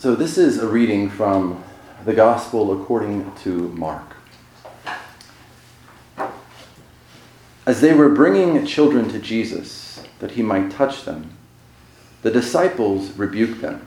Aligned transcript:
So, 0.00 0.14
this 0.14 0.38
is 0.38 0.56
a 0.56 0.66
reading 0.66 1.10
from 1.10 1.62
the 2.06 2.14
Gospel 2.14 2.72
according 2.72 3.34
to 3.42 3.68
Mark. 3.74 4.16
As 7.66 7.82
they 7.82 7.92
were 7.92 8.08
bringing 8.08 8.64
children 8.64 9.10
to 9.10 9.18
Jesus 9.18 10.02
that 10.20 10.30
he 10.30 10.42
might 10.42 10.70
touch 10.70 11.04
them, 11.04 11.36
the 12.22 12.30
disciples 12.30 13.10
rebuked 13.18 13.60
them. 13.60 13.86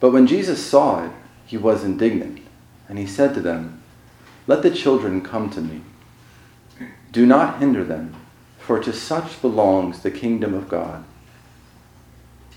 But 0.00 0.12
when 0.12 0.26
Jesus 0.26 0.64
saw 0.64 1.04
it, 1.04 1.12
he 1.44 1.58
was 1.58 1.84
indignant, 1.84 2.38
and 2.88 2.98
he 2.98 3.06
said 3.06 3.34
to 3.34 3.40
them, 3.40 3.82
Let 4.46 4.62
the 4.62 4.70
children 4.70 5.20
come 5.20 5.50
to 5.50 5.60
me. 5.60 5.82
Do 7.10 7.26
not 7.26 7.58
hinder 7.58 7.84
them, 7.84 8.16
for 8.58 8.80
to 8.80 8.94
such 8.94 9.42
belongs 9.42 10.00
the 10.00 10.10
kingdom 10.10 10.54
of 10.54 10.70
God. 10.70 11.04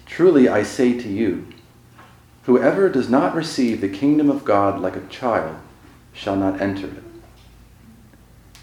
Truly 0.05 0.47
I 0.47 0.63
say 0.63 0.97
to 0.97 1.09
you, 1.09 1.49
whoever 2.45 2.89
does 2.89 3.09
not 3.09 3.35
receive 3.35 3.81
the 3.81 3.89
kingdom 3.89 4.29
of 4.29 4.45
God 4.45 4.79
like 4.79 4.95
a 4.95 5.05
child 5.07 5.57
shall 6.13 6.35
not 6.35 6.61
enter 6.61 6.87
it. 6.87 7.03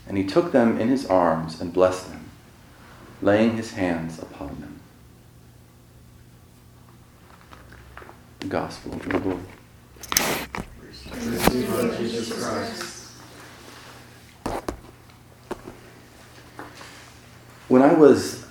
And 0.06 0.16
he 0.16 0.24
took 0.24 0.52
them 0.52 0.80
in 0.80 0.88
his 0.88 1.06
arms 1.06 1.60
and 1.60 1.72
blessed 1.72 2.10
them, 2.10 2.24
laying 3.20 3.56
his 3.56 3.72
hands 3.72 4.18
upon 4.18 4.60
them. 4.60 4.80
The 8.40 8.46
Gospel 8.46 8.94
of 8.94 9.02
the 9.02 9.18
Lord. 9.18 9.38
When 17.68 17.82
I 17.82 17.94
was 17.94 18.46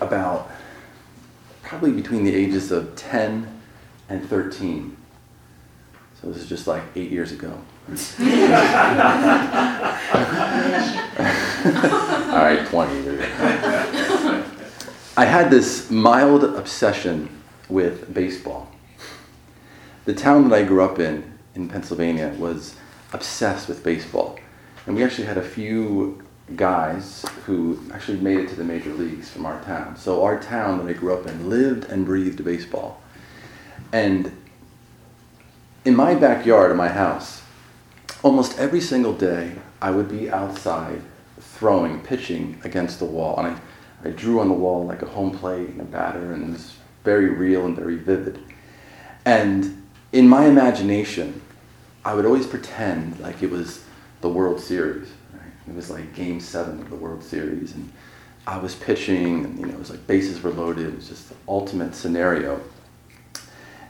about 0.00 0.50
probably 1.62 1.92
between 1.92 2.24
the 2.24 2.34
ages 2.34 2.70
of 2.70 2.94
10 2.96 3.57
and 4.08 4.26
13, 4.28 4.96
so 6.20 6.28
this 6.28 6.38
is 6.38 6.48
just 6.48 6.66
like 6.66 6.82
eight 6.96 7.10
years 7.10 7.32
ago. 7.32 7.60
All 12.30 12.44
right, 12.44 12.66
20 12.66 13.02
years. 13.02 13.24
I 15.16 15.24
had 15.24 15.50
this 15.50 15.90
mild 15.90 16.44
obsession 16.44 17.28
with 17.68 18.12
baseball. 18.12 18.68
The 20.04 20.14
town 20.14 20.48
that 20.48 20.56
I 20.58 20.64
grew 20.64 20.82
up 20.82 20.98
in, 20.98 21.38
in 21.54 21.68
Pennsylvania, 21.68 22.34
was 22.38 22.76
obsessed 23.12 23.68
with 23.68 23.82
baseball. 23.82 24.38
And 24.86 24.96
we 24.96 25.04
actually 25.04 25.26
had 25.26 25.38
a 25.38 25.42
few 25.42 26.22
guys 26.56 27.24
who 27.44 27.78
actually 27.92 28.18
made 28.18 28.38
it 28.38 28.48
to 28.48 28.54
the 28.54 28.64
major 28.64 28.92
leagues 28.94 29.28
from 29.30 29.44
our 29.44 29.60
town. 29.64 29.96
So 29.96 30.24
our 30.24 30.40
town 30.40 30.78
that 30.78 30.90
I 30.90 30.94
grew 30.94 31.14
up 31.14 31.26
in 31.26 31.50
lived 31.50 31.84
and 31.90 32.06
breathed 32.06 32.44
baseball. 32.44 33.00
And 33.92 34.32
in 35.84 35.96
my 35.96 36.14
backyard 36.14 36.70
of 36.70 36.76
my 36.76 36.88
house, 36.88 37.42
almost 38.22 38.58
every 38.58 38.80
single 38.80 39.12
day 39.12 39.52
I 39.80 39.90
would 39.90 40.08
be 40.08 40.30
outside 40.30 41.02
throwing, 41.40 42.00
pitching 42.00 42.60
against 42.64 42.98
the 42.98 43.04
wall. 43.04 43.38
And 43.38 43.48
I, 43.48 44.08
I 44.08 44.10
drew 44.10 44.40
on 44.40 44.48
the 44.48 44.54
wall 44.54 44.84
like 44.84 45.02
a 45.02 45.06
home 45.06 45.36
plate 45.36 45.68
and 45.70 45.80
a 45.80 45.84
batter, 45.84 46.32
and 46.32 46.50
it 46.50 46.52
was 46.52 46.76
very 47.04 47.30
real 47.30 47.66
and 47.66 47.76
very 47.76 47.96
vivid. 47.96 48.38
And 49.24 49.86
in 50.12 50.28
my 50.28 50.46
imagination, 50.46 51.40
I 52.04 52.14
would 52.14 52.26
always 52.26 52.46
pretend 52.46 53.18
like 53.20 53.42
it 53.42 53.50
was 53.50 53.84
the 54.20 54.28
World 54.28 54.60
Series. 54.60 55.08
Right? 55.32 55.42
It 55.68 55.74
was 55.74 55.90
like 55.90 56.14
Game 56.14 56.40
Seven 56.40 56.80
of 56.80 56.90
the 56.90 56.96
World 56.96 57.22
Series, 57.22 57.74
and 57.74 57.90
I 58.46 58.58
was 58.58 58.74
pitching, 58.74 59.44
and 59.44 59.58
you 59.58 59.66
know, 59.66 59.74
it 59.74 59.78
was 59.78 59.90
like 59.90 60.06
bases 60.06 60.42
were 60.42 60.50
loaded. 60.50 60.86
It 60.86 60.96
was 60.96 61.08
just 61.08 61.28
the 61.28 61.34
ultimate 61.46 61.94
scenario. 61.94 62.60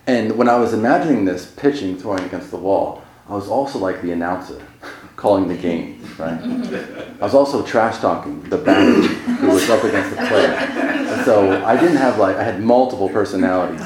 And 0.09 0.39
when 0.39 0.48
I 0.48 0.56
was 0.56 0.73
imagining 0.73 1.27
this 1.27 1.51
pitching, 1.51 1.98
throwing 1.98 2.25
against 2.25 2.51
the 2.51 2.56
wall, 2.56 3.03
I 3.28 3.34
was 3.34 3.47
also 3.47 3.78
like 3.78 4.01
the 4.01 4.11
announcer 4.12 4.59
calling 5.17 5.48
the 5.48 5.55
game, 5.55 6.03
right? 6.17 6.41
I 6.41 7.25
was 7.25 7.34
also 7.34 7.62
trash 7.62 7.99
talking 7.99 8.43
the 8.49 8.56
batter 8.56 9.03
who 9.03 9.49
was 9.49 9.69
up 9.69 9.84
against 9.84 10.10
the 10.10 10.16
plate. 10.16 10.49
And 10.49 11.25
so 11.27 11.62
I 11.62 11.78
didn't 11.78 11.99
have 11.99 12.19
like, 12.19 12.37
I 12.37 12.43
had 12.43 12.62
multiple 12.62 13.10
personalities. 13.10 13.82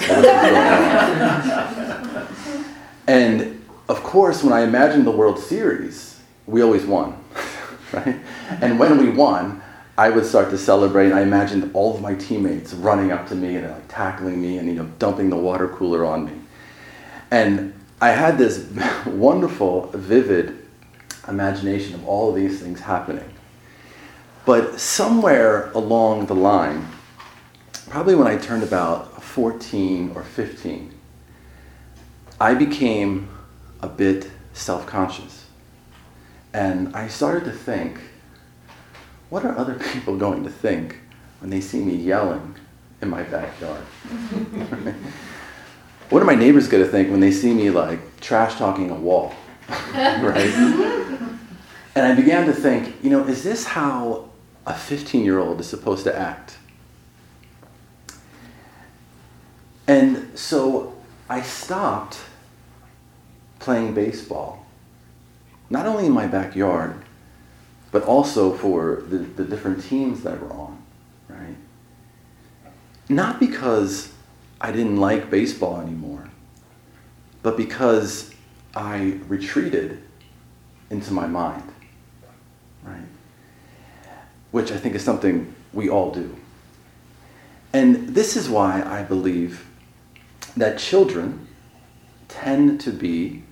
and 3.09 3.61
of 3.89 4.03
course, 4.05 4.45
when 4.45 4.53
I 4.53 4.61
imagined 4.61 5.05
the 5.05 5.11
World 5.11 5.41
Series, 5.41 6.21
we 6.47 6.63
always 6.63 6.85
won, 6.85 7.19
right? 7.93 8.21
And 8.61 8.79
when 8.79 8.97
we 8.97 9.11
won, 9.11 9.61
I 9.97 10.09
would 10.09 10.25
start 10.25 10.51
to 10.51 10.59
celebrate. 10.59 11.13
I 11.13 11.21
imagined 11.21 11.71
all 11.75 11.95
of 11.95 12.01
my 12.01 12.15
teammates 12.15 12.73
running 12.73 13.13
up 13.13 13.29
to 13.29 13.35
me 13.35 13.57
and 13.57 13.71
like 13.71 13.89
tackling 13.89 14.41
me 14.41 14.59
and 14.59 14.67
you 14.69 14.75
know 14.75 14.87
dumping 14.99 15.31
the 15.31 15.37
water 15.37 15.69
cooler 15.69 16.05
on 16.05 16.25
me. 16.25 16.33
And 17.31 17.75
I 18.01 18.11
had 18.11 18.39
this 18.39 18.67
wonderful, 19.07 19.89
vivid 19.95 20.59
imagination 21.29 21.95
of 21.95 22.07
all 22.07 22.31
of 22.31 22.37
these 22.37 22.61
things 22.61 22.81
happening. 22.81 23.29
But 24.45 24.81
somewhere 24.81 25.71
along 25.73 26.27
the 26.27 26.35
line, 26.35 26.89
probably 27.89 28.15
when 28.15 28.27
I 28.27 28.37
turned 28.39 28.65
about 28.65 29.23
14 29.23 30.13
or 30.17 30.25
15, 30.25 30.93
I 32.41 32.55
became 32.55 33.29
a 33.81 33.89
bit 33.89 34.31
self 34.53 34.87
conscious. 34.87 35.47
And 36.53 36.95
I 36.95 37.09
started 37.09 37.45
to 37.45 37.53
think, 37.53 38.01
what 39.33 39.47
are 39.47 39.57
other 39.57 39.75
people 39.95 40.15
going 40.15 40.45
to 40.45 40.51
think 40.51 40.99
when 41.41 41.49
they 41.49 41.63
see 41.63 41.81
me 41.81 41.95
yelling 41.95 42.55
in 43.01 43.09
my 43.09 43.23
backyard? 43.23 43.81
what 46.11 46.21
are 46.21 46.27
my 46.27 46.35
neighbors 46.35 46.69
going 46.69 46.85
to 46.85 46.91
think 46.91 47.11
when 47.11 47.21
they 47.21 47.33
see 47.33 47.55
me 47.55 47.71
like 47.71 48.21
trash 48.21 48.57
talking 48.57 48.91
a 48.91 48.95
wall? 48.95 49.33
right? 49.95 50.53
and 51.95 52.07
I 52.07 52.15
began 52.15 52.45
to 52.45 52.53
think, 52.53 53.03
you 53.03 53.09
know, 53.09 53.25
is 53.25 53.43
this 53.43 53.65
how 53.65 54.29
a 54.67 54.75
15 54.75 55.25
year 55.25 55.39
old 55.39 55.61
is 55.61 55.67
supposed 55.67 56.05
to 56.05 56.15
act? 56.15 56.59
And 59.89 60.39
so 60.39 60.95
I 61.31 61.41
stopped 61.41 62.21
playing 63.61 63.95
baseball, 63.95 64.67
not 65.71 65.87
only 65.87 66.05
in 66.05 66.13
my 66.13 66.27
backyard, 66.27 67.02
but 67.93 68.03
also 68.05 68.53
for 68.57 69.05
the, 69.07 69.19
the 69.19 69.45
different 69.45 69.85
teams 69.85 70.23
that 70.23 70.41
were 70.41 70.53
on, 70.53 70.83
right? 71.29 71.57
Not 73.09 73.39
because 73.39 74.13
I 74.61 74.73
didn't 74.73 74.97
like 74.97 75.31
baseball 75.31 75.81
anymore, 75.81 76.31
but 77.43 77.57
because 77.57 78.35
I 78.75 79.19
retreated 79.29 80.03
into 80.89 81.13
my 81.13 81.27
mind, 81.27 81.71
right? 82.83 83.05
Which 84.53 84.73
I 84.73 84.79
think 84.79 84.95
is 84.95 85.05
something 85.05 85.55
we 85.75 85.91
all 85.91 86.11
do. 86.13 86.35
And 87.75 88.09
this 88.15 88.37
is 88.37 88.49
why 88.49 88.83
I 88.83 89.03
believe 89.03 89.67
that 90.57 90.79
children 90.79 91.47
tend 92.29 92.81
to 92.83 92.91
be 92.91 93.43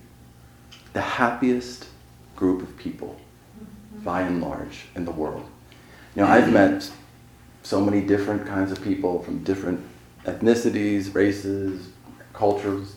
the 0.93 1.01
happiest 1.01 1.87
group 2.35 2.63
of 2.63 2.75
people 2.77 3.20
by 4.03 4.21
and 4.21 4.41
large 4.41 4.85
in 4.95 5.05
the 5.05 5.11
world. 5.11 5.45
You 6.15 6.23
know, 6.23 6.27
I've 6.27 6.45
mm-hmm. 6.45 6.53
met 6.53 6.91
so 7.63 7.79
many 7.79 8.01
different 8.01 8.45
kinds 8.47 8.71
of 8.71 8.83
people 8.83 9.21
from 9.23 9.43
different 9.43 9.85
ethnicities, 10.25 11.13
races, 11.13 11.89
cultures, 12.33 12.95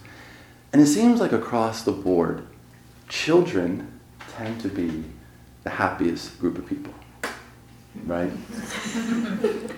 and 0.72 0.82
it 0.82 0.86
seems 0.86 1.20
like 1.20 1.32
across 1.32 1.82
the 1.82 1.92
board, 1.92 2.46
children 3.08 4.00
tend 4.36 4.60
to 4.62 4.68
be 4.68 5.04
the 5.62 5.70
happiest 5.70 6.38
group 6.40 6.58
of 6.58 6.66
people, 6.66 6.92
right? 8.04 8.32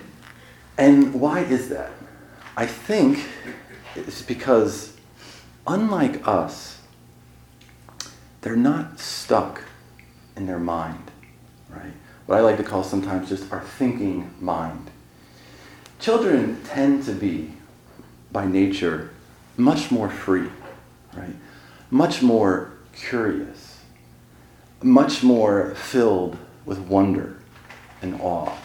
and 0.79 1.13
why 1.15 1.41
is 1.41 1.69
that? 1.69 1.91
I 2.57 2.65
think 2.65 3.29
it's 3.95 4.23
because, 4.23 4.97
unlike 5.67 6.27
us, 6.27 6.81
they're 8.41 8.57
not 8.57 8.99
stuck 8.99 9.63
in 10.37 10.47
their 10.47 10.59
mind 10.59 11.11
right? 11.77 11.93
What 12.27 12.39
I 12.39 12.41
like 12.41 12.57
to 12.57 12.65
call 12.65 12.83
sometimes 12.83 13.29
just 13.29 13.53
our 13.53 13.61
thinking 13.61 14.35
mind. 14.41 14.91
Children 16.01 16.63
tend 16.65 17.05
to 17.05 17.13
be, 17.13 17.53
by 18.33 18.47
nature, 18.47 19.11
much 19.57 19.91
more 19.91 20.11
free, 20.11 20.49
right? 21.17 21.35
Much 21.91 22.23
more 22.23 22.73
curious, 22.93 23.81
much 24.83 25.23
more 25.23 25.75
filled 25.75 26.37
with 26.65 26.79
wonder 26.81 27.39
and 28.03 28.21
awe 28.21 28.57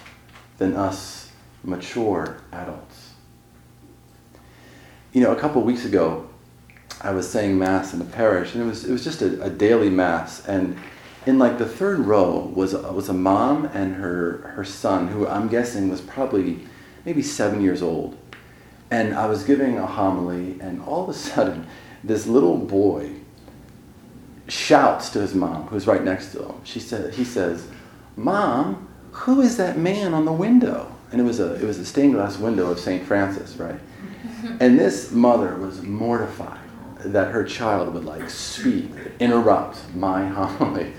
than 0.57 0.75
us 0.75 1.31
mature 1.63 2.37
adults. 2.51 3.13
You 5.13 5.21
know, 5.21 5.31
a 5.31 5.39
couple 5.39 5.61
weeks 5.61 5.85
ago, 5.85 6.27
I 7.01 7.11
was 7.11 7.29
saying 7.29 7.57
Mass 7.57 7.93
in 7.93 7.99
the 7.99 8.05
parish, 8.05 8.53
and 8.53 8.63
it 8.63 8.65
was, 8.65 8.85
it 8.85 8.91
was 8.91 9.03
just 9.03 9.21
a, 9.21 9.41
a 9.43 9.49
daily 9.49 9.89
Mass, 9.89 10.45
and 10.47 10.77
in 11.25 11.37
like 11.37 11.57
the 11.57 11.67
third 11.67 11.99
row 11.99 12.51
was 12.53 12.73
was 12.73 13.09
a 13.09 13.13
mom 13.13 13.65
and 13.65 13.95
her 13.95 14.53
her 14.55 14.65
son 14.65 15.07
who 15.07 15.27
I'm 15.27 15.47
guessing 15.47 15.89
was 15.89 16.01
probably 16.01 16.61
maybe 17.05 17.21
seven 17.21 17.61
years 17.61 17.81
old, 17.81 18.17
And 18.89 19.13
I 19.15 19.25
was 19.27 19.43
giving 19.43 19.77
a 19.77 19.87
homily, 19.87 20.59
and 20.59 20.81
all 20.81 21.03
of 21.03 21.09
a 21.09 21.13
sudden, 21.13 21.67
this 22.03 22.27
little 22.27 22.57
boy 22.57 23.11
shouts 24.47 25.09
to 25.11 25.21
his 25.21 25.33
mom, 25.33 25.67
who's 25.67 25.87
right 25.87 26.03
next 26.03 26.33
to 26.33 26.43
him. 26.43 26.55
She 26.63 26.79
said, 26.79 27.13
he 27.13 27.23
says, 27.23 27.67
Mom, 28.17 28.87
who 29.11 29.41
is 29.41 29.55
that 29.57 29.77
man 29.77 30.13
on 30.13 30.25
the 30.25 30.31
window? 30.33 30.93
And 31.11 31.21
it 31.21 31.23
was 31.23 31.39
a, 31.39 31.55
it 31.55 31.63
was 31.63 31.79
a 31.79 31.85
stained 31.85 32.13
glass 32.13 32.37
window 32.37 32.69
of 32.69 32.79
St. 32.79 33.03
Francis, 33.03 33.55
right? 33.55 33.79
And 34.59 34.77
this 34.77 35.11
mother 35.11 35.55
was 35.55 35.81
mortified 35.81 36.60
that 37.05 37.31
her 37.31 37.43
child 37.43 37.93
would 37.93 38.05
like 38.05 38.29
speak, 38.29 38.89
interrupt 39.19 39.79
my 39.95 40.25
homily, 40.27 40.93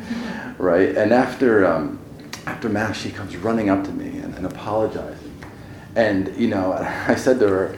right? 0.58 0.96
And 0.96 1.12
after, 1.12 1.66
um, 1.66 1.98
after 2.46 2.68
Mass, 2.68 2.98
she 2.98 3.10
comes 3.10 3.36
running 3.36 3.70
up 3.70 3.84
to 3.84 3.92
me 3.92 4.18
and, 4.18 4.34
and 4.34 4.46
apologizing. 4.46 5.32
And, 5.94 6.34
you 6.36 6.48
know, 6.48 6.72
I 7.08 7.14
said 7.14 7.38
to 7.40 7.48
her, 7.48 7.76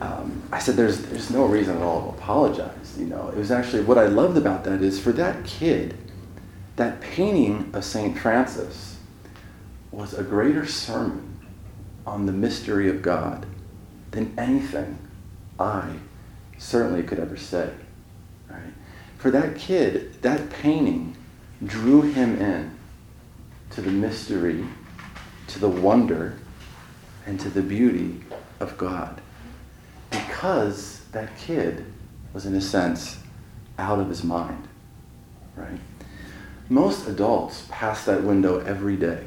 um, 0.00 0.42
I 0.50 0.58
said, 0.58 0.76
there's, 0.76 1.02
there's 1.02 1.30
no 1.30 1.46
reason 1.46 1.76
at 1.76 1.82
all 1.82 2.12
to 2.12 2.18
apologize. 2.18 2.96
You 2.98 3.06
know, 3.06 3.28
it 3.28 3.36
was 3.36 3.50
actually 3.50 3.84
what 3.84 3.98
I 3.98 4.06
loved 4.06 4.36
about 4.36 4.64
that 4.64 4.82
is 4.82 4.98
for 5.00 5.12
that 5.12 5.44
kid, 5.44 5.96
that 6.76 7.00
painting 7.00 7.70
of 7.72 7.84
St. 7.84 8.18
Francis 8.18 8.98
was 9.92 10.14
a 10.14 10.22
greater 10.22 10.66
sermon 10.66 11.38
on 12.06 12.26
the 12.26 12.32
mystery 12.32 12.88
of 12.88 13.02
God 13.02 13.46
than 14.10 14.34
anything 14.36 14.98
I 15.58 15.94
certainly 16.62 17.02
could 17.02 17.18
ever 17.18 17.36
say. 17.36 17.70
Right? 18.48 18.72
For 19.18 19.30
that 19.30 19.56
kid, 19.56 20.22
that 20.22 20.50
painting 20.50 21.16
drew 21.64 22.02
him 22.02 22.40
in 22.40 22.76
to 23.70 23.80
the 23.80 23.90
mystery, 23.90 24.64
to 25.48 25.58
the 25.58 25.68
wonder, 25.68 26.38
and 27.26 27.38
to 27.40 27.50
the 27.50 27.62
beauty 27.62 28.20
of 28.60 28.76
God. 28.78 29.20
Because 30.10 31.00
that 31.12 31.36
kid 31.36 31.84
was, 32.32 32.46
in 32.46 32.54
a 32.54 32.60
sense, 32.60 33.18
out 33.78 33.98
of 33.98 34.08
his 34.08 34.22
mind. 34.22 34.68
Right? 35.56 35.80
Most 36.68 37.08
adults 37.08 37.66
pass 37.70 38.04
that 38.06 38.22
window 38.22 38.60
every 38.60 38.96
day 38.96 39.24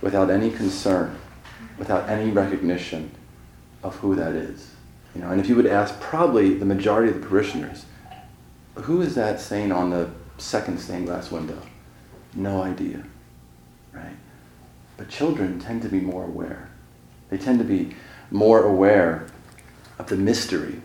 without 0.00 0.30
any 0.30 0.50
concern, 0.50 1.16
without 1.78 2.08
any 2.08 2.30
recognition 2.30 3.10
of 3.82 3.96
who 3.96 4.14
that 4.16 4.34
is. 4.34 4.70
You 5.14 5.20
know, 5.20 5.30
and 5.30 5.40
if 5.40 5.48
you 5.48 5.56
would 5.56 5.66
ask 5.66 5.98
probably 6.00 6.54
the 6.54 6.64
majority 6.64 7.12
of 7.12 7.20
the 7.20 7.26
parishioners, 7.26 7.84
who 8.74 9.02
is 9.02 9.14
that 9.14 9.40
saying 9.40 9.70
on 9.72 9.90
the 9.90 10.10
second 10.38 10.78
stained 10.78 11.06
glass 11.06 11.30
window? 11.30 11.60
No 12.34 12.62
idea, 12.62 13.04
right? 13.92 14.16
But 14.96 15.10
children 15.10 15.60
tend 15.60 15.82
to 15.82 15.88
be 15.88 16.00
more 16.00 16.24
aware. 16.24 16.70
They 17.28 17.36
tend 17.36 17.58
to 17.58 17.64
be 17.64 17.94
more 18.30 18.64
aware 18.64 19.26
of 19.98 20.06
the 20.06 20.16
mystery 20.16 20.80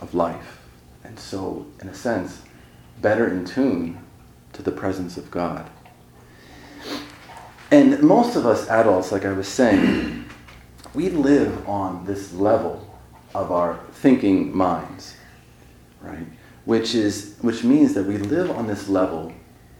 of 0.00 0.14
life. 0.14 0.60
And 1.02 1.18
so, 1.18 1.66
in 1.80 1.88
a 1.88 1.94
sense, 1.94 2.42
better 3.00 3.26
in 3.26 3.46
tune 3.46 3.98
to 4.52 4.62
the 4.62 4.70
presence 4.70 5.16
of 5.16 5.30
God. 5.30 5.70
And 7.70 8.02
most 8.02 8.36
of 8.36 8.44
us 8.44 8.68
adults, 8.68 9.12
like 9.12 9.24
I 9.24 9.32
was 9.32 9.48
saying, 9.48 10.26
we 10.92 11.08
live 11.08 11.66
on 11.68 12.04
this 12.04 12.32
level 12.34 12.89
of 13.34 13.52
our 13.52 13.78
thinking 13.92 14.56
minds, 14.56 15.16
right? 16.00 16.26
Which, 16.64 16.94
is, 16.94 17.36
which 17.40 17.64
means 17.64 17.94
that 17.94 18.04
we 18.04 18.18
live 18.18 18.50
on 18.50 18.66
this 18.66 18.88
level 18.88 19.32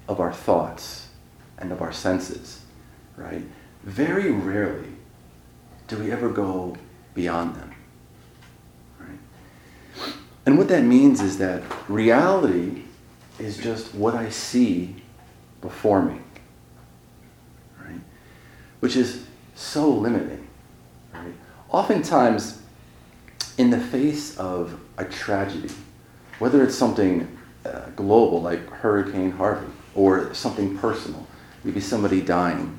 of 0.08 0.20
our 0.20 0.32
thoughts 0.32 1.08
and 1.58 1.72
of 1.72 1.82
our 1.82 1.92
senses, 1.92 2.62
right? 3.16 3.42
Very 3.84 4.30
rarely 4.30 4.92
do 5.88 5.98
we 5.98 6.12
ever 6.12 6.28
go 6.28 6.76
beyond 7.14 7.56
them, 7.56 7.74
right? 8.98 10.12
And 10.46 10.56
what 10.56 10.68
that 10.68 10.84
means 10.84 11.20
is 11.20 11.38
that 11.38 11.62
reality 11.88 12.82
is 13.38 13.58
just 13.58 13.94
what 13.94 14.14
I 14.14 14.28
see 14.28 15.02
before 15.60 16.02
me, 16.02 16.20
right? 17.80 18.00
Which 18.80 18.96
is 18.96 19.26
so 19.54 19.88
limiting, 19.88 20.46
right? 21.12 21.34
Oftentimes, 21.70 22.59
in 23.60 23.68
the 23.68 23.78
face 23.78 24.38
of 24.38 24.80
a 24.96 25.04
tragedy, 25.04 25.68
whether 26.38 26.64
it's 26.64 26.74
something 26.74 27.28
uh, 27.66 27.90
global 27.94 28.40
like 28.40 28.66
Hurricane 28.70 29.32
Harvey 29.32 29.70
or 29.94 30.32
something 30.32 30.78
personal, 30.78 31.26
maybe 31.62 31.78
somebody 31.78 32.22
dying, 32.22 32.78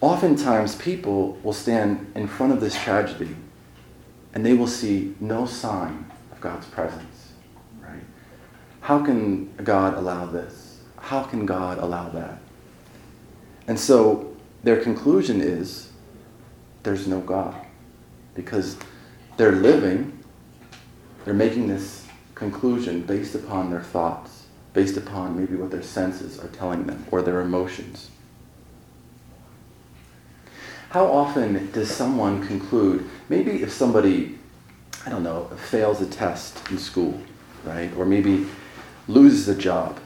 oftentimes 0.00 0.76
people 0.76 1.32
will 1.42 1.52
stand 1.52 2.10
in 2.14 2.26
front 2.26 2.54
of 2.54 2.60
this 2.62 2.74
tragedy 2.74 3.36
and 4.32 4.46
they 4.46 4.54
will 4.54 4.66
see 4.66 5.14
no 5.20 5.44
sign 5.44 6.10
of 6.32 6.40
God's 6.40 6.66
presence, 6.68 7.32
right? 7.82 8.00
How 8.80 9.04
can 9.04 9.54
God 9.56 9.92
allow 9.92 10.24
this? 10.24 10.80
How 10.96 11.22
can 11.22 11.44
God 11.44 11.76
allow 11.76 12.08
that? 12.08 12.38
And 13.68 13.78
so 13.78 14.34
their 14.64 14.80
conclusion 14.80 15.42
is 15.42 15.90
there's 16.82 17.06
no 17.06 17.20
God 17.20 17.54
because 18.34 18.78
they're 19.40 19.52
living, 19.52 20.12
they're 21.24 21.32
making 21.32 21.66
this 21.66 22.06
conclusion 22.34 23.00
based 23.00 23.34
upon 23.34 23.70
their 23.70 23.80
thoughts, 23.80 24.44
based 24.74 24.98
upon 24.98 25.34
maybe 25.34 25.56
what 25.56 25.70
their 25.70 25.82
senses 25.82 26.38
are 26.38 26.48
telling 26.48 26.84
them 26.84 27.06
or 27.10 27.22
their 27.22 27.40
emotions. 27.40 28.10
How 30.90 31.06
often 31.06 31.72
does 31.72 31.90
someone 31.90 32.46
conclude, 32.46 33.08
maybe 33.30 33.62
if 33.62 33.72
somebody, 33.72 34.38
I 35.06 35.08
don't 35.08 35.22
know, 35.22 35.44
fails 35.70 36.02
a 36.02 36.06
test 36.06 36.60
in 36.70 36.76
school, 36.76 37.18
right? 37.64 37.90
Or 37.96 38.04
maybe 38.04 38.46
loses 39.08 39.48
a 39.48 39.54
job, 39.54 39.98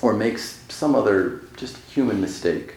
or 0.00 0.14
makes 0.14 0.64
some 0.70 0.94
other 0.94 1.42
just 1.58 1.76
human 1.90 2.22
mistake. 2.22 2.76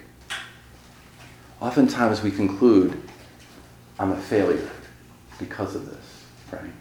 Oftentimes 1.61 2.21
we 2.21 2.31
conclude, 2.31 3.01
I'm 3.97 4.11
a 4.11 4.19
failure 4.19 4.69
because 5.43 5.75
of 5.75 5.85
this, 5.89 6.25
right? 6.51 6.71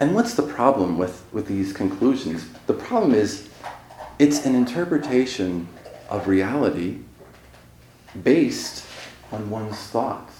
And 0.00 0.14
what's 0.14 0.34
the 0.34 0.42
problem 0.42 0.96
with, 0.96 1.24
with 1.32 1.48
these 1.48 1.72
conclusions? 1.72 2.48
The 2.66 2.74
problem 2.74 3.14
is 3.14 3.48
it's 4.18 4.46
an 4.46 4.54
interpretation 4.54 5.68
of 6.08 6.28
reality 6.28 7.00
based 8.22 8.86
on 9.32 9.50
one's 9.50 9.76
thoughts, 9.76 10.34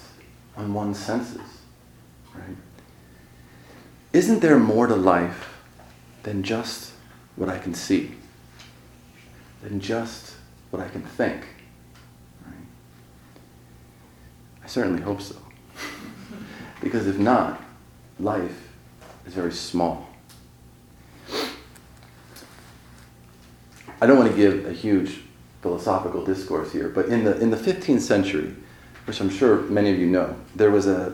on 0.55 0.73
one's 0.73 0.97
senses, 0.97 1.41
right? 2.33 2.55
Isn't 4.13 4.39
there 4.39 4.57
more 4.57 4.87
to 4.87 4.95
life 4.95 5.61
than 6.23 6.41
just 6.41 6.93
what 7.35 7.49
I 7.49 7.59
can 7.59 7.73
see, 7.73 8.11
than 9.61 9.79
just 9.79 10.33
what 10.71 10.81
I 10.81 10.87
can 10.87 11.01
think? 11.01 11.41
Right? 12.45 12.55
I 14.63 14.67
certainly 14.67 15.01
hope 15.01 15.21
so. 15.21 15.35
Because 16.81 17.07
if 17.07 17.17
not, 17.17 17.61
life 18.19 18.69
is 19.25 19.33
very 19.33 19.51
small. 19.51 20.07
I 24.01 24.05
don't 24.05 24.17
want 24.17 24.31
to 24.31 24.37
give 24.37 24.65
a 24.65 24.71
huge 24.71 25.21
philosophical 25.61 26.23
discourse 26.23 26.71
here, 26.71 26.87
but 26.87 27.07
in 27.07 27.25
the, 27.25 27.37
in 27.39 27.51
the 27.51 27.57
15th 27.57 27.99
century, 27.99 28.55
which 29.05 29.19
I'm 29.19 29.29
sure 29.29 29.61
many 29.63 29.91
of 29.91 29.99
you 29.99 30.07
know, 30.07 30.35
there 30.55 30.71
was 30.71 30.87
a, 30.87 31.13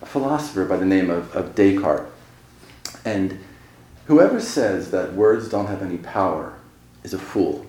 a 0.00 0.06
philosopher 0.06 0.64
by 0.64 0.76
the 0.76 0.86
name 0.86 1.10
of, 1.10 1.34
of 1.36 1.54
Descartes. 1.54 2.10
And 3.04 3.38
whoever 4.06 4.40
says 4.40 4.90
that 4.92 5.12
words 5.12 5.48
don't 5.48 5.66
have 5.66 5.82
any 5.82 5.98
power 5.98 6.54
is 7.04 7.12
a 7.12 7.18
fool. 7.18 7.66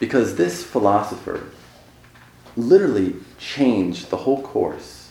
Because 0.00 0.36
this 0.36 0.64
philosopher 0.64 1.46
literally 2.56 3.16
changed 3.38 4.08
the 4.08 4.16
whole 4.16 4.42
course 4.42 5.05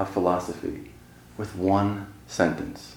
of 0.00 0.08
philosophy 0.08 0.90
with 1.36 1.54
one 1.54 2.12
sentence. 2.26 2.96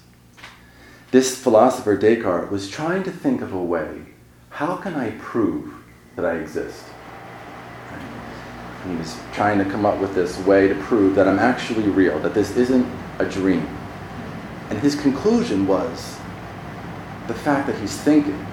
This 1.10 1.40
philosopher, 1.40 1.96
Descartes, 1.96 2.50
was 2.50 2.68
trying 2.68 3.02
to 3.04 3.10
think 3.10 3.40
of 3.40 3.52
a 3.52 3.62
way 3.62 4.06
how 4.50 4.76
can 4.76 4.94
I 4.94 5.10
prove 5.12 5.74
that 6.16 6.24
I 6.24 6.36
exist? 6.36 6.84
he 8.88 8.94
was 8.96 9.16
trying 9.32 9.58
to 9.58 9.64
come 9.64 9.86
up 9.86 9.98
with 9.98 10.14
this 10.14 10.38
way 10.40 10.68
to 10.68 10.74
prove 10.74 11.14
that 11.14 11.26
I'm 11.26 11.38
actually 11.38 11.88
real, 11.88 12.18
that 12.20 12.34
this 12.34 12.54
isn't 12.56 12.86
a 13.18 13.24
dream. 13.24 13.66
And 14.68 14.78
his 14.78 14.94
conclusion 14.94 15.66
was 15.66 16.18
the 17.26 17.34
fact 17.34 17.66
that 17.66 17.78
he's 17.78 17.96
thinking 17.96 18.46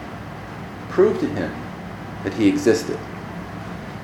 proved 0.89 1.20
to 1.20 1.27
him 1.27 1.53
that 2.24 2.34
he 2.34 2.48
existed. 2.48 2.98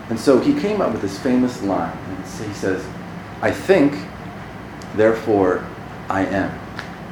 And 0.09 0.19
so 0.19 0.39
he 0.39 0.53
came 0.59 0.81
up 0.81 0.91
with 0.91 1.01
this 1.01 1.17
famous 1.17 1.61
line. 1.63 1.97
And 1.97 2.25
he 2.25 2.53
says, 2.53 2.85
I 3.41 3.51
think, 3.51 3.93
Therefore, 4.97 5.63
I 6.09 6.25
am. 6.25 6.59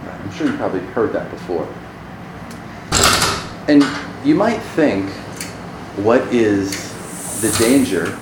I'm 0.04 0.32
sure 0.32 0.48
you've 0.48 0.58
probably 0.58 0.80
heard 0.80 1.14
that 1.14 1.30
before. 1.30 1.68
And 3.68 3.86
you 4.28 4.34
might 4.34 4.58
think, 4.58 5.08
what 6.04 6.22
is 6.34 6.92
the 7.42 7.56
danger 7.64 8.18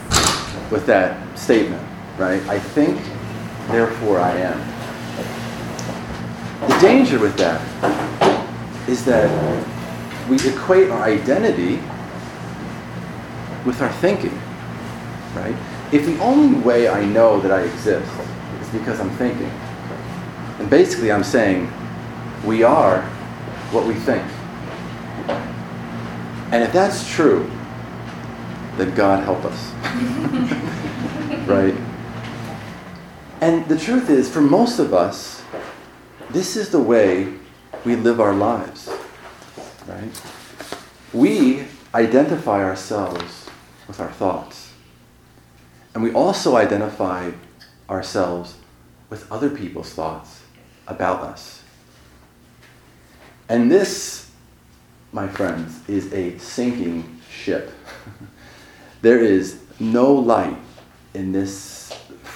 with 0.70 0.86
that 0.88 1.40
statement, 1.40 1.82
right? 2.18 2.42
I 2.50 2.60
think, 2.60 3.02
therefore 3.70 4.20
I 4.20 4.36
am. 4.36 4.60
The 6.68 6.80
danger 6.80 7.18
with 7.18 7.38
that 7.38 7.62
is 8.90 9.06
that 9.06 9.30
we 10.30 10.36
equate 10.46 10.90
our 10.90 11.04
identity 11.04 11.76
with 13.66 13.82
our 13.82 13.92
thinking, 13.94 14.38
right? 15.36 15.56
If 15.94 16.06
the 16.06 16.20
only 16.20 16.60
way 16.60 16.90
I 16.90 17.06
know 17.06 17.40
that 17.40 17.52
I 17.52 17.62
exist 17.62 18.12
is 18.20 18.33
because 18.74 19.00
I'm 19.00 19.12
thinking, 19.12 19.52
and 20.60 20.70
basically 20.70 21.12
I'm 21.12 21.24
saying 21.24 21.72
we 22.44 22.64
are 22.64 23.02
what 23.72 23.86
we 23.88 23.94
think. 23.94 24.24
And 26.52 26.64
if 26.64 26.74
that's 26.74 27.10
true, 27.10 27.50
then 28.78 28.94
God 28.96 29.24
help 29.24 29.44
us. 29.46 29.72
right? 31.48 31.76
And 33.42 33.68
the 33.68 33.78
truth 33.78 34.10
is, 34.10 34.30
for 34.30 34.42
most 34.42 34.80
of 34.80 34.94
us, 34.94 35.42
this 36.30 36.56
is 36.56 36.70
the 36.70 36.80
way 36.80 37.34
we 37.86 37.96
live 37.96 38.20
our 38.20 38.34
lives. 38.34 38.90
Right? 39.88 40.22
We 41.14 41.66
identify 41.94 42.64
ourselves 42.64 43.50
with 43.88 44.00
our 44.00 44.12
thoughts. 44.12 44.74
And 45.94 46.04
we 46.04 46.12
also 46.14 46.56
identify 46.56 47.32
ourselves 47.90 48.56
with 49.14 49.32
other 49.32 49.52
people's 49.52 49.94
thoughts 49.94 50.42
about 50.88 51.22
us. 51.22 51.62
And 53.48 53.70
this, 53.70 54.32
my 55.12 55.28
friends, 55.28 55.88
is 55.88 56.12
a 56.14 56.36
sinking 56.40 57.22
ship. 57.30 57.72
there 59.04 59.20
is 59.20 59.60
no 59.80 60.12
light 60.12 60.58
in 61.14 61.32
this 61.32 61.92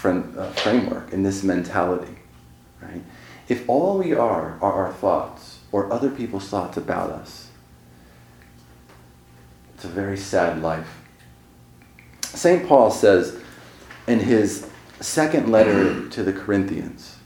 uh, 0.05 0.51
framework, 0.51 1.11
in 1.11 1.23
this 1.23 1.41
mentality. 1.41 2.15
Right? 2.79 3.01
If 3.47 3.67
all 3.67 3.97
we 3.97 4.13
are 4.13 4.59
are 4.61 4.73
our 4.73 4.93
thoughts 4.93 5.57
or 5.71 5.91
other 5.91 6.11
people's 6.11 6.47
thoughts 6.47 6.77
about 6.77 7.09
us, 7.09 7.49
it's 9.73 9.83
a 9.83 9.87
very 9.87 10.17
sad 10.17 10.61
life. 10.61 11.01
St. 12.21 12.67
Paul 12.67 12.91
says 12.91 13.41
in 14.05 14.19
his 14.19 14.69
second 14.99 15.51
letter 15.51 16.07
to 16.09 16.23
the 16.23 16.33
Corinthians, 16.33 17.17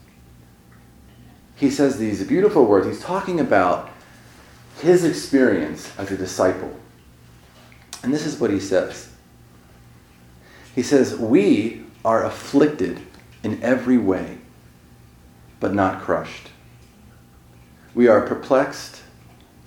he 1.55 1.69
says 1.69 1.97
these 1.97 2.23
beautiful 2.23 2.65
words. 2.65 2.87
He's 2.87 3.01
talking 3.01 3.39
about 3.39 3.89
his 4.79 5.03
experience 5.03 5.91
as 5.97 6.11
a 6.11 6.17
disciple. 6.17 6.75
And 8.03 8.13
this 8.13 8.25
is 8.25 8.39
what 8.39 8.49
he 8.49 8.59
says 8.59 9.09
He 10.73 10.81
says, 10.81 11.15
We 11.15 11.85
are 12.03 12.25
afflicted 12.25 12.99
in 13.43 13.61
every 13.61 13.97
way, 13.97 14.39
but 15.59 15.73
not 15.73 16.01
crushed. 16.01 16.49
We 17.93 18.07
are 18.07 18.21
perplexed, 18.21 19.01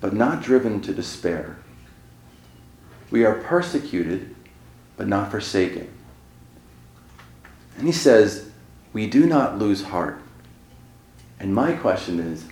but 0.00 0.14
not 0.14 0.42
driven 0.42 0.80
to 0.82 0.94
despair. 0.94 1.58
We 3.10 3.24
are 3.24 3.34
persecuted, 3.34 4.34
but 4.96 5.06
not 5.06 5.30
forsaken. 5.30 5.88
And 7.76 7.86
he 7.86 7.92
says, 7.92 8.50
We 8.92 9.06
do 9.06 9.26
not 9.26 9.58
lose 9.58 9.84
heart. 9.84 10.20
And 11.40 11.54
my 11.54 11.72
question 11.72 12.20
is, 12.20 12.44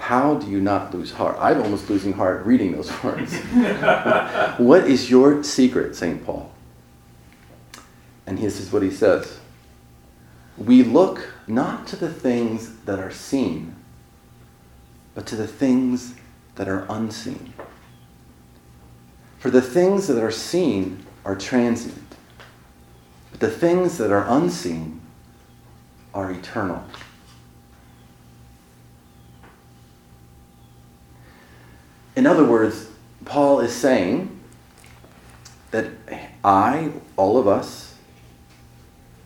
how 0.00 0.36
do 0.36 0.50
you 0.50 0.60
not 0.60 0.94
lose 0.94 1.12
heart? 1.12 1.36
I'm 1.38 1.60
almost 1.60 1.90
losing 1.90 2.14
heart 2.14 2.44
reading 2.46 2.72
those 2.72 2.90
words. 3.04 3.34
what 4.58 4.88
is 4.88 5.10
your 5.10 5.44
secret, 5.44 5.94
St. 5.94 6.24
Paul? 6.24 6.50
And 8.26 8.38
this 8.38 8.58
is 8.58 8.72
what 8.72 8.82
he 8.82 8.90
says 8.90 9.38
We 10.56 10.82
look 10.82 11.34
not 11.46 11.86
to 11.88 11.96
the 11.96 12.12
things 12.12 12.76
that 12.86 12.98
are 12.98 13.10
seen, 13.10 13.76
but 15.14 15.26
to 15.26 15.36
the 15.36 15.46
things 15.46 16.14
that 16.54 16.66
are 16.66 16.86
unseen. 16.88 17.52
For 19.38 19.50
the 19.50 19.62
things 19.62 20.06
that 20.06 20.22
are 20.22 20.30
seen 20.30 21.04
are 21.24 21.36
transient, 21.36 22.09
the 23.40 23.50
things 23.50 23.96
that 23.98 24.12
are 24.12 24.26
unseen 24.28 25.00
are 26.12 26.30
eternal. 26.30 26.84
In 32.14 32.26
other 32.26 32.44
words, 32.44 32.88
Paul 33.24 33.60
is 33.60 33.74
saying 33.74 34.38
that 35.70 35.86
I, 36.44 36.92
all 37.16 37.38
of 37.38 37.48
us, 37.48 37.94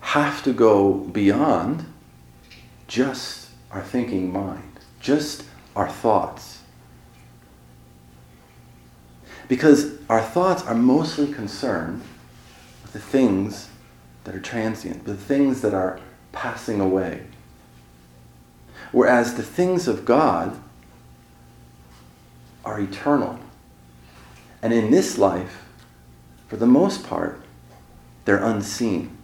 have 0.01 0.45
to 0.45 0.53
go 0.53 0.93
beyond 0.93 1.93
just 2.87 3.49
our 3.73 3.83
thinking 3.83 4.33
mind, 4.33 4.79
just 5.01 5.43
our 5.75 5.89
thoughts. 5.89 6.63
Because 9.49 9.99
our 10.09 10.23
thoughts 10.23 10.63
are 10.63 10.75
mostly 10.75 11.33
concerned 11.33 12.03
with 12.83 12.93
the 12.93 13.01
things 13.01 13.71
that 14.25 14.35
are 14.35 14.41
transient, 14.41 15.05
the 15.05 15.17
things 15.17 15.61
that 15.61 15.75
are 15.75 16.01
passing 16.33 16.81
away. 16.81 17.23
Whereas 18.93 19.35
the 19.35 19.43
things 19.43 19.87
of 19.87 20.05
God 20.05 20.59
are 22.65 22.81
eternal. 22.81 23.39
And 24.63 24.73
in 24.73 24.91
this 24.91 25.19
life, 25.19 25.65
for 26.49 26.57
the 26.57 26.67
most 26.67 27.07
part, 27.07 27.41
they're 28.25 28.43
unseen. 28.43 29.17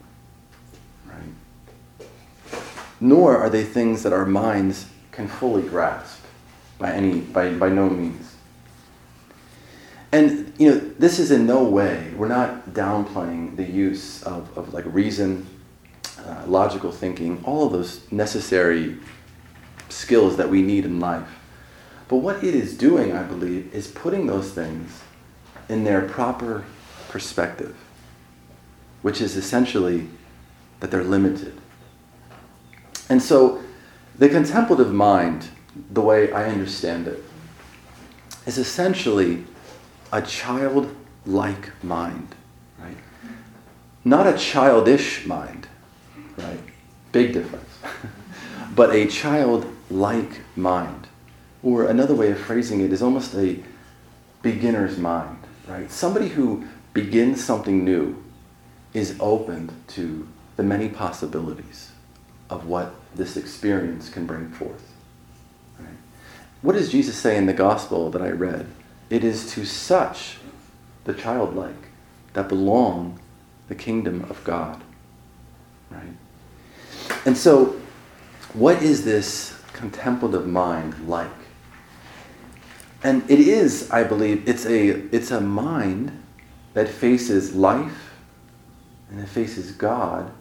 Right? 1.07 2.09
Nor 3.01 3.37
are 3.39 3.49
they 3.49 3.65
things 3.65 4.03
that 4.03 4.13
our 4.13 4.27
minds 4.27 4.87
can 5.13 5.29
fully 5.29 5.63
grasp 5.63 6.21
by 6.79 6.93
any 6.93 7.21
by, 7.21 7.53
by 7.55 7.69
no 7.69 7.89
means. 7.89 8.37
And 10.13 10.53
you 10.59 10.71
know, 10.71 10.79
this 10.99 11.19
is 11.19 11.31
in 11.31 11.47
no 11.47 11.63
way, 11.63 12.13
we're 12.17 12.29
not 12.29 12.60
downplaying 12.73 13.57
the 13.57 13.65
use 13.65 14.23
of, 14.23 14.57
of 14.57 14.73
like 14.73 14.85
reason, 14.87 15.47
uh, 16.25 16.45
logical 16.47 16.93
thinking, 16.93 17.43
all 17.45 17.67
of 17.67 17.73
those 17.73 18.11
necessary 18.13 18.97
skills 19.89 20.37
that 20.37 20.49
we 20.49 20.63
need 20.63 20.85
in 20.85 21.01
life. 21.01 21.29
But 22.09 22.17
what 22.17 22.43
it 22.43 22.55
is 22.55 22.77
doing, 22.77 23.13
I 23.13 23.23
believe, 23.23 23.73
is 23.73 23.89
putting 23.89 24.27
those 24.27 24.53
things 24.53 25.03
in 25.69 25.85
their 25.85 26.03
proper 26.03 26.65
perspective, 27.09 27.77
which 29.03 29.21
is 29.21 29.37
essentially 29.37 30.09
that 30.81 30.91
they're 30.91 31.05
limited. 31.05 31.57
And 33.09 33.23
so 33.23 33.63
the 34.19 34.29
contemplative 34.29 34.93
mind, 34.93 35.49
the 35.91 36.01
way 36.01 36.33
I 36.33 36.47
understand 36.47 37.09
it, 37.09 37.23
is 38.47 38.59
essentially 38.59 39.45
a 40.13 40.21
childlike 40.23 41.71
mind? 41.83 42.35
Not 44.05 44.27
a 44.27 44.37
childish 44.37 45.27
mind, 45.27 45.67
right? 46.37 46.61
Big 47.13 47.33
difference. 47.33 47.69
but 48.75 48.95
a 48.95 49.07
childlike 49.07 50.41
mind. 50.57 51.09
Or 51.63 51.85
another 51.85 52.15
way 52.15 52.31
of 52.31 52.39
phrasing 52.39 52.81
it 52.81 52.93
is 52.93 53.03
almost 53.03 53.35
a 53.35 53.63
beginner's 54.43 54.97
mind, 54.97 55.39
right? 55.69 55.91
Somebody 55.91 56.29
who 56.29 56.65
begins 56.95 57.45
something 57.45 57.85
new 57.85 58.23
is 58.95 59.17
open 59.21 59.71
to 59.89 60.27
the 60.57 60.63
many 60.63 60.89
possibilities 60.89 61.93
of 62.49 62.67
what 62.67 62.95
this 63.15 63.37
experience 63.37 64.09
can 64.09 64.27
bring 64.27 64.51
forth. 64.51 64.93
Right? 65.79 65.89
What 66.63 66.73
does 66.73 66.91
Jesus 66.91 67.17
say 67.17 67.37
in 67.37 67.47
the 67.47 67.53
gospel 67.53 68.11
that 68.11 68.23
I 68.23 68.31
read? 68.31 68.67
It 69.11 69.25
is 69.25 69.53
to 69.53 69.65
such, 69.65 70.39
the 71.05 71.15
childlike, 71.15 71.89
that 72.33 72.49
belong 72.49 73.19
the 73.71 73.75
kingdom 73.77 74.27
of 74.29 74.43
God. 74.45 74.83
Right? 75.91 76.13
And 77.25 77.37
so, 77.37 77.81
what 78.53 78.83
is 78.83 79.05
this 79.05 79.59
contemplative 79.73 80.47
mind 80.47 81.09
like? 81.09 81.31
And 83.03 83.23
it 83.31 83.39
is, 83.39 83.89
I 83.91 84.03
believe, 84.03 84.47
it's 84.47 84.67
a, 84.67 84.89
it's 85.15 85.31
a 85.31 85.41
mind 85.41 86.21
that 86.75 86.89
faces 86.89 87.55
life 87.55 88.13
and 89.09 89.21
it 89.21 89.29
faces 89.29 89.71
God 89.71 90.33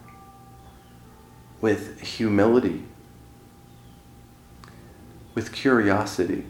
with 1.60 2.00
humility, 2.00 2.82
with 5.34 5.52
curiosity, 5.52 6.44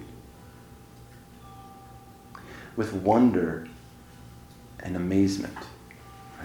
with 2.74 2.94
wonder 2.94 3.68
and 4.82 4.96
amazement. 4.96 5.56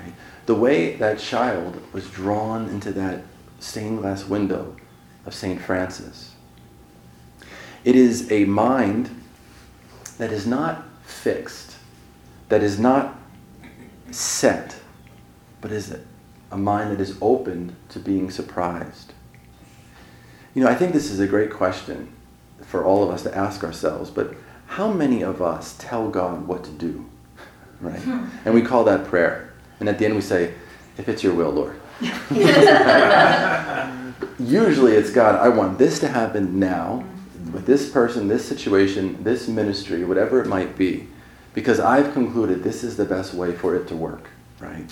Right? 0.05 0.13
The 0.45 0.55
way 0.55 0.95
that 0.95 1.19
child 1.19 1.81
was 1.91 2.09
drawn 2.09 2.69
into 2.69 2.91
that 2.93 3.23
stained 3.59 3.99
glass 3.99 4.25
window 4.25 4.75
of 5.25 5.33
St. 5.33 5.59
Francis. 5.59 6.33
It 7.83 7.95
is 7.95 8.31
a 8.31 8.45
mind 8.45 9.09
that 10.17 10.31
is 10.31 10.45
not 10.47 10.85
fixed, 11.03 11.75
that 12.49 12.63
is 12.63 12.79
not 12.79 13.19
set, 14.11 14.75
but 15.61 15.71
is 15.71 15.95
a 16.51 16.57
mind 16.57 16.91
that 16.91 17.01
is 17.01 17.17
open 17.21 17.75
to 17.89 17.99
being 17.99 18.29
surprised. 18.29 19.13
You 20.53 20.63
know, 20.63 20.69
I 20.69 20.75
think 20.75 20.93
this 20.93 21.11
is 21.11 21.19
a 21.19 21.27
great 21.27 21.51
question 21.51 22.13
for 22.61 22.85
all 22.85 23.03
of 23.03 23.09
us 23.09 23.23
to 23.23 23.35
ask 23.35 23.63
ourselves, 23.63 24.09
but 24.09 24.35
how 24.67 24.91
many 24.91 25.21
of 25.21 25.41
us 25.41 25.75
tell 25.77 26.09
God 26.09 26.47
what 26.47 26.63
to 26.63 26.71
do? 26.71 27.05
Right? 27.81 28.01
And 28.45 28.53
we 28.53 28.61
call 28.61 28.83
that 28.85 29.05
prayer. 29.05 29.44
And 29.79 29.89
at 29.89 29.99
the 29.99 30.05
end 30.05 30.15
we 30.15 30.21
say, 30.21 30.53
if 30.97 31.09
it's 31.09 31.23
your 31.23 31.33
will, 31.33 31.51
Lord. 31.51 31.79
Usually 34.39 34.93
it's 34.93 35.11
God, 35.11 35.35
I 35.35 35.49
want 35.49 35.77
this 35.77 35.99
to 35.99 36.07
happen 36.07 36.59
now 36.59 37.03
with 37.51 37.65
this 37.65 37.89
person, 37.89 38.27
this 38.27 38.45
situation, 38.45 39.23
this 39.23 39.47
ministry, 39.47 40.03
whatever 40.03 40.41
it 40.41 40.47
might 40.47 40.77
be, 40.77 41.07
because 41.53 41.79
I've 41.79 42.13
concluded 42.13 42.63
this 42.63 42.83
is 42.83 42.97
the 42.97 43.05
best 43.05 43.33
way 43.33 43.53
for 43.53 43.75
it 43.75 43.87
to 43.87 43.95
work, 43.95 44.29
right? 44.59 44.91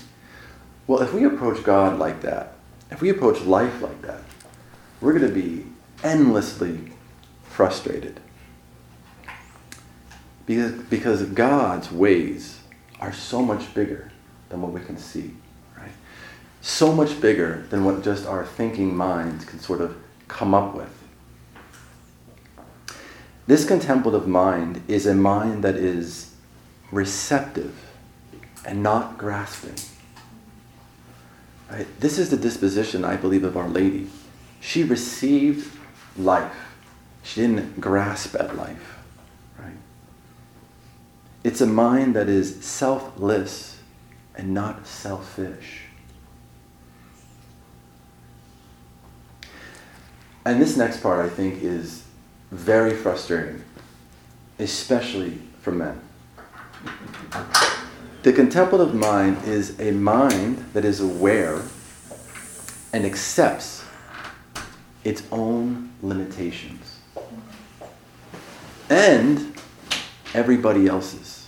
Well, 0.87 1.01
if 1.01 1.13
we 1.13 1.25
approach 1.25 1.63
God 1.63 1.99
like 1.99 2.21
that, 2.21 2.53
if 2.89 3.01
we 3.01 3.09
approach 3.09 3.41
life 3.41 3.81
like 3.81 4.01
that, 4.03 4.21
we're 5.01 5.17
going 5.17 5.27
to 5.33 5.41
be 5.41 5.65
endlessly 6.03 6.91
frustrated. 7.43 8.19
Because, 10.45 10.71
because 10.83 11.23
God's 11.23 11.91
ways 11.91 12.61
are 12.99 13.13
so 13.13 13.41
much 13.41 13.73
bigger 13.73 14.12
than 14.53 14.61
what 14.61 14.71
we 14.71 14.79
can 14.81 14.99
see, 14.99 15.33
right? 15.75 15.91
So 16.61 16.93
much 16.93 17.19
bigger 17.19 17.65
than 17.71 17.83
what 17.83 18.03
just 18.03 18.27
our 18.27 18.45
thinking 18.45 18.95
minds 18.95 19.45
can 19.45 19.59
sort 19.59 19.81
of 19.81 19.97
come 20.27 20.53
up 20.53 20.75
with. 20.75 20.93
This 23.47 23.65
contemplative 23.65 24.27
mind 24.27 24.83
is 24.87 25.07
a 25.07 25.15
mind 25.15 25.63
that 25.63 25.75
is 25.75 26.35
receptive 26.91 27.75
and 28.63 28.83
not 28.83 29.17
grasping. 29.17 29.75
Right? 31.71 31.87
This 31.99 32.19
is 32.19 32.29
the 32.29 32.37
disposition, 32.37 33.03
I 33.03 33.15
believe, 33.15 33.43
of 33.43 33.57
Our 33.57 33.67
Lady. 33.67 34.07
She 34.61 34.83
received 34.83 35.75
life. 36.15 36.75
She 37.23 37.41
didn't 37.41 37.81
grasp 37.81 38.35
at 38.35 38.55
life. 38.55 38.99
Right? 39.57 39.73
It's 41.43 41.59
a 41.59 41.65
mind 41.65 42.15
that 42.15 42.29
is 42.29 42.63
selfless 42.63 43.72
and 44.35 44.53
not 44.53 44.85
selfish. 44.87 45.83
And 50.45 50.61
this 50.61 50.75
next 50.75 51.01
part, 51.01 51.25
I 51.25 51.29
think, 51.29 51.63
is 51.63 52.03
very 52.51 52.93
frustrating, 52.93 53.63
especially 54.59 55.39
for 55.61 55.71
men. 55.71 55.99
The 58.23 58.33
contemplative 58.33 58.93
mind 58.93 59.43
is 59.45 59.79
a 59.79 59.91
mind 59.91 60.57
that 60.73 60.85
is 60.85 60.99
aware 60.99 61.61
and 62.91 63.05
accepts 63.05 63.85
its 65.03 65.23
own 65.31 65.91
limitations 66.01 66.99
and 68.89 69.55
everybody 70.33 70.87
else's. 70.87 71.42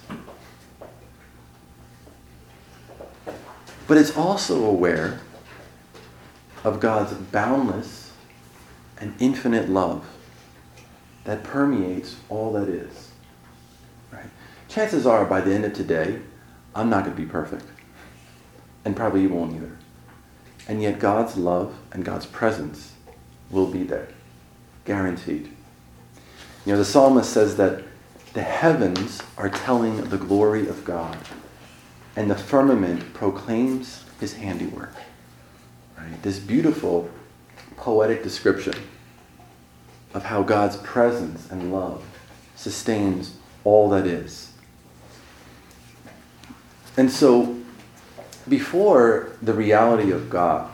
But 3.88 3.98
it's 3.98 4.16
also 4.16 4.66
aware 4.66 5.20
of 6.64 6.80
God's 6.80 7.14
boundless 7.14 8.12
and 9.00 9.14
infinite 9.20 9.70
love 9.70 10.06
that 11.26 11.44
permeates 11.44 12.16
all 12.30 12.54
that 12.54 12.68
is. 12.68 13.12
Right? 14.12 14.30
Chances 14.70 15.06
are, 15.06 15.26
by 15.26 15.42
the 15.42 15.54
end 15.54 15.66
of 15.66 15.74
today, 15.74 16.20
I'm 16.74 16.90
not 16.90 17.04
going 17.04 17.16
to 17.16 17.22
be 17.22 17.30
perfect. 17.30 17.66
And 18.84 18.96
probably 18.96 19.22
you 19.22 19.30
won't 19.30 19.56
either. 19.56 19.78
And 20.68 20.82
yet, 20.82 21.00
God's 21.00 21.38
love 21.38 21.76
and 21.92 22.04
God's 22.04 22.26
presence 22.26 22.94
will 23.52 23.68
be 23.68 23.84
there. 23.84 24.08
Guaranteed. 24.86 25.52
You 26.66 26.74
know, 26.74 26.78
the 26.78 26.86
psalmist 26.86 27.32
says 27.32 27.58
that 27.58 27.84
the 28.34 28.42
heavens 28.42 29.22
are 29.38 29.50
telling 29.50 30.10
the 30.10 30.18
glory 30.18 30.68
of 30.68 30.84
God, 30.84 31.18
and 32.16 32.30
the 32.30 32.36
firmament 32.36 33.14
proclaims 33.14 34.04
his 34.20 34.34
handiwork. 34.34 34.94
Right? 35.98 36.22
This 36.22 36.40
beautiful 36.40 37.10
poetic 37.78 38.24
description 38.24 38.76
of 40.14 40.24
how 40.24 40.44
God's 40.44 40.78
presence 40.78 41.52
and 41.52 41.74
love 41.74 42.04
sustains 42.56 43.38
all 43.64 43.90
that 43.90 44.08
is. 44.08 44.52
And 46.98 47.12
so, 47.12 47.58
before 48.48 49.34
the 49.42 49.54
reality 49.54 50.12
of 50.12 50.30
God, 50.30 50.72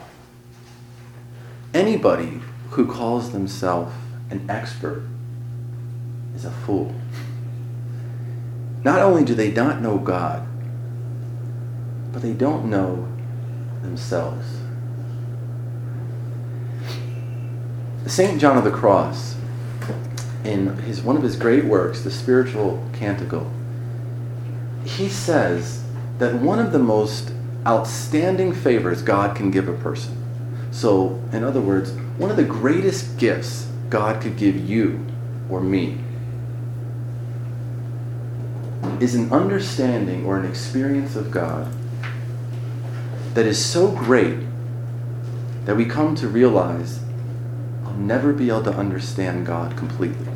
anybody 1.74 2.40
who 2.70 2.86
calls 2.86 3.32
themselves 3.32 3.92
an 4.30 4.48
expert 4.48 5.02
is 6.36 6.44
a 6.44 6.50
fool. 6.50 6.94
Not 8.84 9.00
only 9.00 9.24
do 9.24 9.34
they 9.34 9.50
not 9.50 9.80
know 9.80 9.98
God, 9.98 10.46
but 12.12 12.22
they 12.22 12.32
don't 12.32 12.68
know 12.68 13.08
themselves. 13.82 14.46
St. 18.06 18.40
John 18.40 18.58
of 18.58 18.64
the 18.64 18.70
Cross, 18.70 19.36
in 20.44 20.76
his, 20.78 21.02
one 21.02 21.16
of 21.16 21.22
his 21.22 21.36
great 21.36 21.64
works, 21.64 22.02
the 22.02 22.10
Spiritual 22.10 22.84
Canticle, 22.92 23.50
he 24.84 25.08
says 25.08 25.84
that 26.18 26.34
one 26.34 26.58
of 26.58 26.72
the 26.72 26.78
most 26.78 27.32
outstanding 27.66 28.52
favors 28.52 29.02
God 29.02 29.36
can 29.36 29.50
give 29.50 29.68
a 29.68 29.72
person. 29.72 30.18
So, 30.72 31.20
in 31.32 31.44
other 31.44 31.60
words, 31.60 31.92
one 32.18 32.30
of 32.30 32.36
the 32.36 32.44
greatest 32.44 33.18
gifts 33.18 33.68
God 33.88 34.20
could 34.20 34.36
give 34.36 34.56
you 34.68 35.04
or 35.48 35.60
me 35.60 35.98
is 39.00 39.14
an 39.14 39.30
understanding 39.32 40.24
or 40.24 40.38
an 40.38 40.44
experience 40.44 41.14
of 41.14 41.30
God 41.30 41.72
that 43.34 43.46
is 43.46 43.62
so 43.62 43.90
great 43.90 44.38
that 45.64 45.76
we 45.76 45.84
come 45.84 46.14
to 46.16 46.28
realize 46.28 47.00
I'll 47.84 47.94
never 47.94 48.32
be 48.32 48.48
able 48.48 48.64
to 48.64 48.74
understand 48.74 49.46
God 49.46 49.76
completely. 49.76 50.28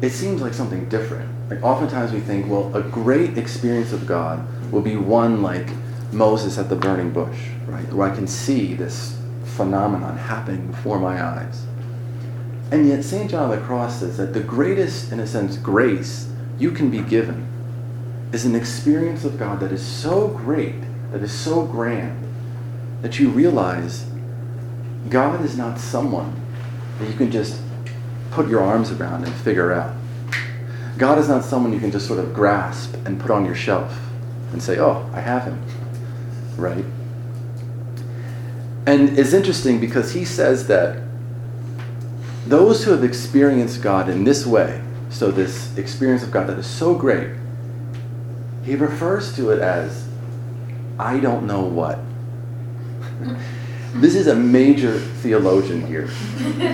It 0.00 0.10
seems 0.10 0.40
like 0.40 0.54
something 0.54 0.88
different. 0.88 1.28
Like 1.50 1.62
oftentimes 1.62 2.12
we 2.12 2.20
think, 2.20 2.48
well, 2.48 2.74
a 2.74 2.82
great 2.82 3.36
experience 3.36 3.92
of 3.92 4.06
God 4.06 4.46
will 4.72 4.80
be 4.80 4.96
one 4.96 5.42
like 5.42 5.68
Moses 6.12 6.56
at 6.58 6.68
the 6.68 6.76
burning 6.76 7.12
bush, 7.12 7.48
right? 7.66 7.92
Where 7.92 8.10
I 8.10 8.14
can 8.14 8.26
see 8.26 8.74
this 8.74 9.18
phenomenon 9.44 10.16
happening 10.16 10.68
before 10.68 10.98
my 10.98 11.22
eyes. 11.22 11.66
And 12.70 12.88
yet 12.88 13.04
St. 13.04 13.30
John 13.30 13.50
of 13.50 13.58
the 13.58 13.66
Cross 13.66 14.00
says 14.00 14.16
that 14.18 14.32
the 14.32 14.40
greatest, 14.40 15.10
in 15.10 15.18
a 15.18 15.26
sense, 15.26 15.56
grace 15.56 16.30
you 16.58 16.70
can 16.70 16.90
be 16.90 17.00
given 17.00 17.46
is 18.32 18.44
an 18.44 18.54
experience 18.54 19.24
of 19.24 19.38
God 19.38 19.60
that 19.60 19.72
is 19.72 19.84
so 19.84 20.28
great, 20.28 20.76
that 21.12 21.22
is 21.22 21.32
so 21.32 21.64
grand, 21.64 22.26
that 23.02 23.18
you 23.18 23.28
realize 23.28 24.06
God 25.08 25.44
is 25.44 25.56
not 25.56 25.78
someone 25.78 26.40
that 26.98 27.08
you 27.08 27.16
can 27.16 27.30
just 27.30 27.60
put 28.30 28.48
your 28.48 28.62
arms 28.62 28.92
around 28.92 29.24
and 29.24 29.34
figure 29.34 29.72
out. 29.72 29.94
God 30.98 31.18
is 31.18 31.28
not 31.28 31.44
someone 31.44 31.72
you 31.72 31.80
can 31.80 31.90
just 31.90 32.06
sort 32.06 32.18
of 32.18 32.34
grasp 32.34 32.94
and 33.06 33.18
put 33.18 33.30
on 33.30 33.44
your 33.44 33.54
shelf 33.54 33.98
and 34.52 34.62
say, 34.62 34.78
oh, 34.78 35.08
I 35.14 35.20
have 35.20 35.44
him. 35.44 35.62
Right? 36.56 36.84
And 38.86 39.18
it's 39.18 39.32
interesting 39.32 39.80
because 39.80 40.12
he 40.12 40.24
says 40.24 40.66
that 40.66 41.02
those 42.46 42.84
who 42.84 42.90
have 42.90 43.04
experienced 43.04 43.82
God 43.82 44.08
in 44.08 44.24
this 44.24 44.46
way, 44.46 44.82
so 45.08 45.30
this 45.30 45.76
experience 45.76 46.22
of 46.22 46.30
God 46.30 46.46
that 46.48 46.58
is 46.58 46.66
so 46.66 46.94
great, 46.94 47.30
he 48.64 48.74
refers 48.76 49.34
to 49.36 49.50
it 49.50 49.60
as, 49.60 50.06
I 50.98 51.18
don't 51.18 51.46
know 51.46 51.62
what. 51.62 51.98
This 53.94 54.14
is 54.14 54.28
a 54.28 54.34
major 54.34 54.98
theologian 54.98 55.86
here. 55.86 56.08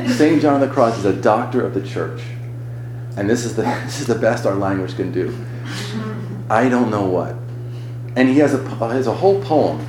St. 0.09 0.41
John 0.43 0.61
of 0.61 0.69
the 0.69 0.73
Cross 0.73 0.99
is 0.99 1.05
a 1.05 1.15
doctor 1.15 1.65
of 1.65 1.75
the 1.75 1.83
church. 1.83 2.23
And 3.17 3.31
this 3.31 3.45
is 3.45 3.57
the, 3.57 3.63
this 3.85 4.01
is 4.01 4.07
the 4.07 4.15
best 4.15 4.47
our 4.47 4.55
language 4.55 4.97
can 4.97 5.13
do. 5.13 5.37
I 6.51 6.69
don't 6.69 6.91
know 6.91 7.07
what. 7.07 7.35
And 8.15 8.29
he 8.29 8.39
has 8.39 8.55
a, 8.55 8.63
has 8.63 9.07
a 9.07 9.15
whole 9.15 9.43
poem 9.43 9.87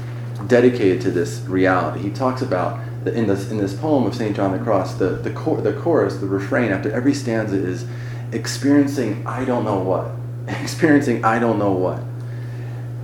dedicated 0.48 1.02
to 1.02 1.12
this 1.12 1.40
reality. 1.42 2.02
He 2.02 2.10
talks 2.10 2.42
about, 2.42 2.80
in, 3.06 3.28
this, 3.28 3.52
in 3.52 3.58
this 3.58 3.74
poem 3.74 4.06
of 4.06 4.16
St. 4.16 4.36
John 4.36 4.54
of 4.54 4.60
the 4.60 4.64
Cross, 4.64 4.96
the, 4.96 5.10
the, 5.10 5.32
cor- 5.32 5.62
the 5.62 5.74
chorus, 5.74 6.18
the 6.18 6.28
refrain 6.28 6.72
after 6.72 6.92
every 6.92 7.14
stanza 7.14 7.56
is 7.56 7.86
experiencing 8.32 9.26
I 9.26 9.46
don't 9.46 9.64
know 9.64 9.80
what. 9.80 10.12
Experiencing 10.48 11.24
I 11.24 11.40
don't 11.40 11.60
know 11.60 11.72
what. 11.72 12.02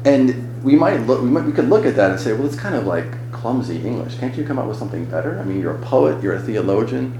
And 0.06 0.64
we 0.64 0.76
might 0.76 1.02
look, 1.02 1.22
we, 1.22 1.30
might, 1.30 1.46
we 1.46 1.52
could 1.52 1.70
look 1.70 1.86
at 1.86 1.96
that 1.96 2.12
and 2.12 2.20
say, 2.20 2.34
well, 2.34 2.46
it's 2.46 2.56
kind 2.56 2.76
of 2.76 2.86
like 2.86 3.06
clumsy 3.32 3.86
English. 3.86 4.18
Can't 4.18 4.36
you 4.36 4.46
come 4.46 4.58
up 4.58 4.68
with 4.68 4.78
something 4.78 5.06
better? 5.06 5.40
I 5.40 5.44
mean, 5.44 5.60
you're 5.60 5.76
a 5.76 5.82
poet, 5.82 6.22
you're 6.24 6.36
a 6.36 6.42
theologian. 6.42 7.18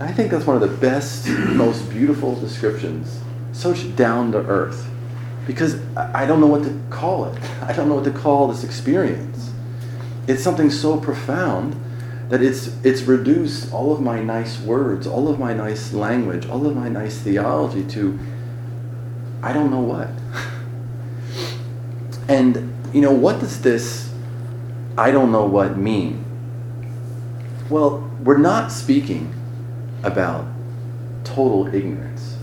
I 0.00 0.12
think 0.12 0.30
that's 0.30 0.46
one 0.46 0.60
of 0.60 0.68
the 0.68 0.76
best, 0.76 1.28
most 1.28 1.88
beautiful 1.90 2.34
descriptions. 2.34 3.20
So 3.52 3.72
down 3.74 4.32
to 4.32 4.38
earth. 4.38 4.88
Because 5.46 5.78
I 5.96 6.26
don't 6.26 6.40
know 6.40 6.46
what 6.46 6.64
to 6.64 6.80
call 6.90 7.26
it. 7.26 7.40
I 7.62 7.72
don't 7.72 7.88
know 7.88 7.96
what 7.96 8.04
to 8.04 8.10
call 8.10 8.48
this 8.48 8.64
experience. 8.64 9.50
It's 10.26 10.42
something 10.42 10.70
so 10.70 10.98
profound 10.98 11.80
that 12.30 12.42
it's, 12.42 12.74
it's 12.84 13.02
reduced 13.02 13.72
all 13.72 13.92
of 13.92 14.00
my 14.00 14.20
nice 14.20 14.58
words, 14.60 15.06
all 15.06 15.28
of 15.28 15.38
my 15.38 15.52
nice 15.52 15.92
language, 15.92 16.46
all 16.46 16.66
of 16.66 16.74
my 16.74 16.88
nice 16.88 17.18
theology 17.18 17.84
to 17.92 18.18
I 19.44 19.52
don't 19.52 19.70
know 19.70 19.80
what. 19.80 20.08
and, 22.28 22.72
you 22.94 23.02
know, 23.02 23.12
what 23.12 23.40
does 23.40 23.60
this 23.60 24.10
I 24.96 25.10
don't 25.10 25.32
know 25.32 25.44
what 25.44 25.76
mean? 25.76 26.24
Well, 27.68 28.08
we're 28.22 28.38
not 28.38 28.70
speaking 28.70 29.34
about 30.04 30.46
total 31.24 31.66
ignorance, 31.74 32.36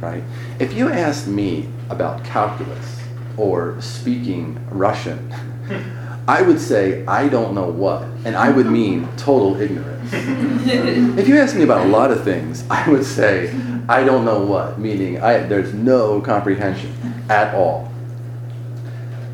right? 0.00 0.22
If 0.60 0.74
you 0.74 0.90
asked 0.90 1.26
me 1.26 1.68
about 1.90 2.24
calculus 2.24 3.00
or 3.36 3.80
speaking 3.80 4.64
Russian, 4.70 5.34
I 6.28 6.42
would 6.42 6.60
say, 6.60 7.06
I 7.06 7.26
don't 7.26 7.54
know 7.54 7.70
what, 7.70 8.02
and 8.26 8.36
I 8.36 8.50
would 8.50 8.66
mean 8.66 9.08
total 9.16 9.58
ignorance. 9.58 10.10
if 10.12 11.26
you 11.26 11.38
ask 11.38 11.56
me 11.56 11.62
about 11.62 11.86
a 11.86 11.88
lot 11.88 12.10
of 12.10 12.22
things, 12.22 12.64
I 12.68 12.86
would 12.90 13.06
say, 13.06 13.50
I 13.88 14.04
don't 14.04 14.26
know 14.26 14.44
what, 14.44 14.78
meaning 14.78 15.22
I, 15.22 15.38
there's 15.38 15.72
no 15.72 16.20
comprehension 16.20 16.92
at 17.30 17.54
all. 17.54 17.90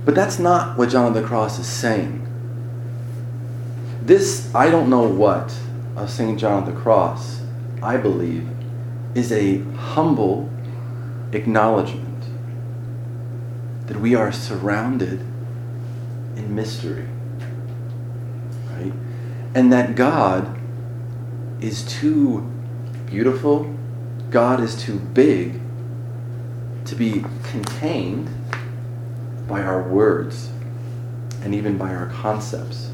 But 0.04 0.14
that's 0.14 0.38
not 0.38 0.78
what 0.78 0.90
John 0.90 1.08
of 1.08 1.14
the 1.14 1.22
Cross 1.26 1.58
is 1.58 1.66
saying. 1.66 2.20
This 4.00 4.54
I 4.54 4.70
don't 4.70 4.88
know 4.88 5.02
what 5.02 5.52
of 5.96 6.08
St. 6.08 6.38
John 6.38 6.62
of 6.62 6.72
the 6.72 6.80
Cross, 6.80 7.40
I 7.82 7.96
believe, 7.96 8.48
is 9.16 9.32
a 9.32 9.58
humble 9.74 10.48
acknowledgement 11.32 12.24
that 13.88 13.98
we 13.98 14.14
are 14.14 14.30
surrounded 14.30 15.26
in 16.44 16.54
mystery. 16.54 17.08
Right? 18.70 18.92
And 19.54 19.72
that 19.72 19.94
God 19.94 20.58
is 21.60 21.84
too 21.84 22.50
beautiful, 23.06 23.74
God 24.30 24.60
is 24.60 24.74
too 24.74 24.98
big 24.98 25.60
to 26.84 26.94
be 26.94 27.24
contained 27.42 28.28
by 29.48 29.62
our 29.62 29.82
words 29.82 30.50
and 31.42 31.54
even 31.54 31.78
by 31.78 31.94
our 31.94 32.06
concepts. 32.06 32.90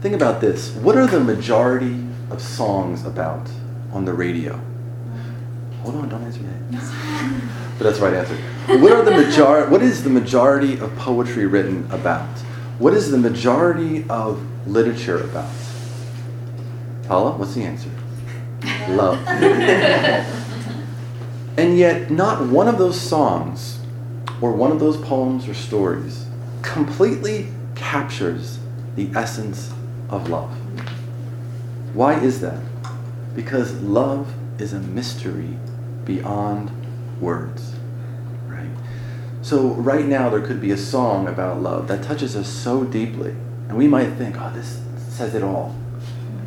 Think 0.00 0.14
about 0.14 0.40
this. 0.40 0.70
What 0.72 0.96
are 0.96 1.06
the 1.06 1.20
majority 1.20 2.04
of 2.30 2.40
songs 2.40 3.04
about 3.04 3.48
on 3.92 4.04
the 4.04 4.12
radio? 4.12 4.60
Hold 5.82 5.96
on, 5.96 6.08
don't 6.08 6.22
answer 6.22 6.40
yet. 6.70 7.62
but 7.78 7.84
that's 7.84 7.98
the 7.98 8.04
right 8.04 8.14
answer. 8.14 8.36
What 8.78 8.92
are 8.92 9.04
the 9.04 9.10
major- 9.10 9.68
What 9.68 9.82
is 9.82 10.02
the 10.02 10.10
majority 10.10 10.78
of 10.78 10.94
poetry 10.96 11.46
written 11.46 11.86
about? 11.90 12.28
What 12.78 12.94
is 12.94 13.10
the 13.10 13.18
majority 13.18 14.04
of 14.08 14.40
literature 14.66 15.22
about? 15.22 15.50
Paula, 17.06 17.32
what's 17.32 17.54
the 17.54 17.62
answer? 17.62 17.90
Love. 18.88 19.18
and 21.56 21.78
yet, 21.78 22.10
not 22.10 22.46
one 22.48 22.68
of 22.68 22.78
those 22.78 23.00
songs 23.00 23.78
or 24.40 24.52
one 24.52 24.72
of 24.72 24.80
those 24.80 24.96
poems 24.96 25.48
or 25.48 25.54
stories 25.54 26.26
completely 26.62 27.48
captures 27.74 28.58
the 28.96 29.10
essence 29.14 29.72
of 30.10 30.28
love. 30.28 30.50
Why 31.94 32.18
is 32.20 32.40
that? 32.40 32.60
Because 33.34 33.72
love 33.80 34.32
is 34.58 34.72
a 34.72 34.80
mystery 34.80 35.56
beyond 36.04 36.70
words. 37.20 37.74
Right? 38.46 38.70
So 39.42 39.68
right 39.68 40.04
now 40.04 40.28
there 40.28 40.40
could 40.40 40.60
be 40.60 40.70
a 40.70 40.76
song 40.76 41.28
about 41.28 41.60
love 41.60 41.88
that 41.88 42.02
touches 42.02 42.36
us 42.36 42.48
so 42.48 42.84
deeply. 42.84 43.30
And 43.68 43.76
we 43.76 43.88
might 43.88 44.10
think, 44.12 44.36
oh, 44.38 44.50
this 44.54 44.80
says 45.08 45.34
it 45.34 45.42
all. 45.42 45.74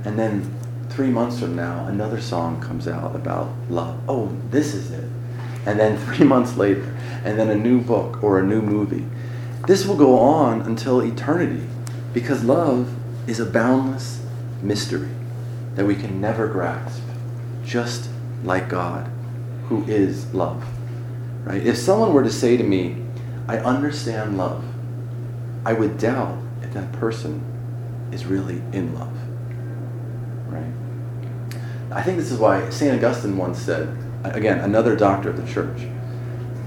And 0.06 0.18
then 0.18 0.54
three 0.90 1.10
months 1.10 1.40
from 1.40 1.56
now, 1.56 1.86
another 1.88 2.22
song 2.22 2.62
comes 2.62 2.88
out 2.88 3.16
about 3.16 3.50
love. 3.70 4.00
Oh, 4.08 4.36
this 4.50 4.74
is 4.74 4.92
it. 4.92 5.10
And 5.66 5.80
then 5.80 5.98
three 6.06 6.26
months 6.26 6.56
later, 6.56 6.96
and 7.24 7.38
then 7.38 7.50
a 7.50 7.56
new 7.56 7.82
book 7.82 8.24
or 8.24 8.40
a 8.40 8.44
new 8.44 8.62
movie. 8.62 9.06
This 9.68 9.86
will 9.86 9.98
go 9.98 10.18
on 10.18 10.62
until 10.62 11.02
eternity 11.02 11.68
because 12.14 12.44
love 12.44 12.96
is 13.30 13.40
a 13.40 13.46
boundless 13.46 14.26
mystery 14.64 15.10
that 15.76 15.86
we 15.86 15.96
can 15.96 16.20
never 16.20 16.48
grasp, 16.48 17.04
just 17.64 18.10
like 18.44 18.68
God, 18.68 19.12
who 19.70 19.84
is 19.86 20.34
love. 20.34 20.64
Right? 21.44 21.66
If 21.66 21.78
someone 21.78 22.14
were 22.14 22.24
to 22.24 22.32
say 22.32 22.58
to 22.58 22.64
me, 22.64 22.98
I 23.48 23.58
understand 23.60 24.38
love, 24.38 24.64
I 25.66 25.74
would 25.74 25.98
doubt 25.98 26.38
if 26.62 26.74
that 26.74 26.92
person 26.94 27.42
is 28.12 28.26
really 28.26 28.62
in 28.74 28.94
love. 28.98 29.14
Right? 30.48 30.74
I 31.92 32.02
think 32.02 32.18
this 32.18 32.32
is 32.32 32.40
why 32.40 32.70
St. 32.70 32.94
Augustine 32.96 33.38
once 33.38 33.60
said, 33.60 33.96
again, 34.24 34.60
another 34.60 34.96
doctor 34.96 35.30
of 35.30 35.38
the 35.38 35.52
church, 35.52 35.88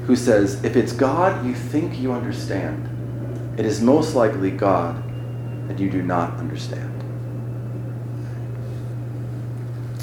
who 0.07 0.17
says, 0.17 0.63
If 0.65 0.77
it's 0.77 0.93
God 0.93 1.45
you 1.45 1.55
think 1.55 1.99
you 1.99 2.13
understand, 2.13 2.89
it 3.59 3.67
is 3.67 3.81
most 3.81 4.15
likely 4.15 4.51
God 4.51 5.03
that 5.69 5.79
you 5.79 5.91
do 5.91 6.03
not 6.03 6.35
understand. 6.35 6.89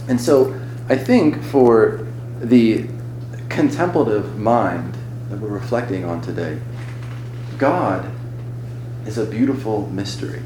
And 0.08 0.20
so 0.20 0.60
I 0.88 0.98
think 0.98 1.44
for 1.44 2.08
the 2.40 2.88
contemplative 3.50 4.38
mind 4.38 4.96
that 5.30 5.40
we're 5.40 5.50
reflecting 5.50 6.06
on 6.06 6.22
today, 6.22 6.60
God 7.58 8.10
is 9.06 9.18
a 9.18 9.26
beautiful 9.26 9.88
mystery. 9.88 10.42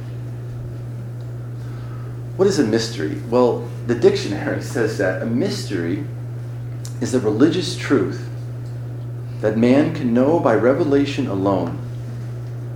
What 2.35 2.47
is 2.47 2.57
a 2.57 2.63
mystery? 2.63 3.21
Well, 3.29 3.67
the 3.85 3.95
dictionary 3.95 4.61
says 4.63 4.97
that 4.97 5.21
a 5.21 5.25
mystery 5.25 6.05
is 7.01 7.13
a 7.13 7.19
religious 7.19 7.75
truth 7.75 8.29
that 9.41 9.57
man 9.57 9.93
can 9.93 10.13
know 10.13 10.39
by 10.39 10.55
revelation 10.55 11.27
alone, 11.27 11.77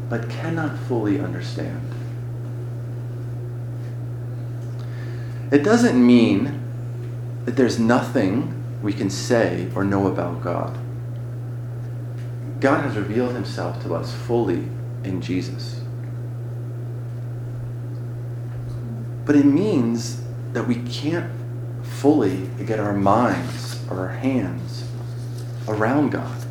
but 0.09 0.29
cannot 0.29 0.77
fully 0.77 1.19
understand. 1.19 1.81
It 5.49 5.63
doesn't 5.63 6.05
mean 6.05 6.61
that 7.45 7.55
there's 7.55 7.79
nothing 7.79 8.56
we 8.81 8.93
can 8.93 9.09
say 9.09 9.69
or 9.75 9.83
know 9.83 10.07
about 10.07 10.41
God. 10.41 10.77
God 12.59 12.83
has 12.83 12.95
revealed 12.95 13.33
himself 13.33 13.81
to 13.83 13.93
us 13.93 14.13
fully 14.13 14.67
in 15.03 15.21
Jesus. 15.21 15.81
But 19.25 19.35
it 19.35 19.45
means 19.45 20.23
that 20.53 20.67
we 20.67 20.75
can't 20.83 21.31
fully 21.83 22.47
get 22.65 22.79
our 22.79 22.93
minds 22.93 23.85
or 23.89 23.99
our 23.99 24.15
hands 24.15 24.89
around 25.67 26.11
God. 26.11 26.45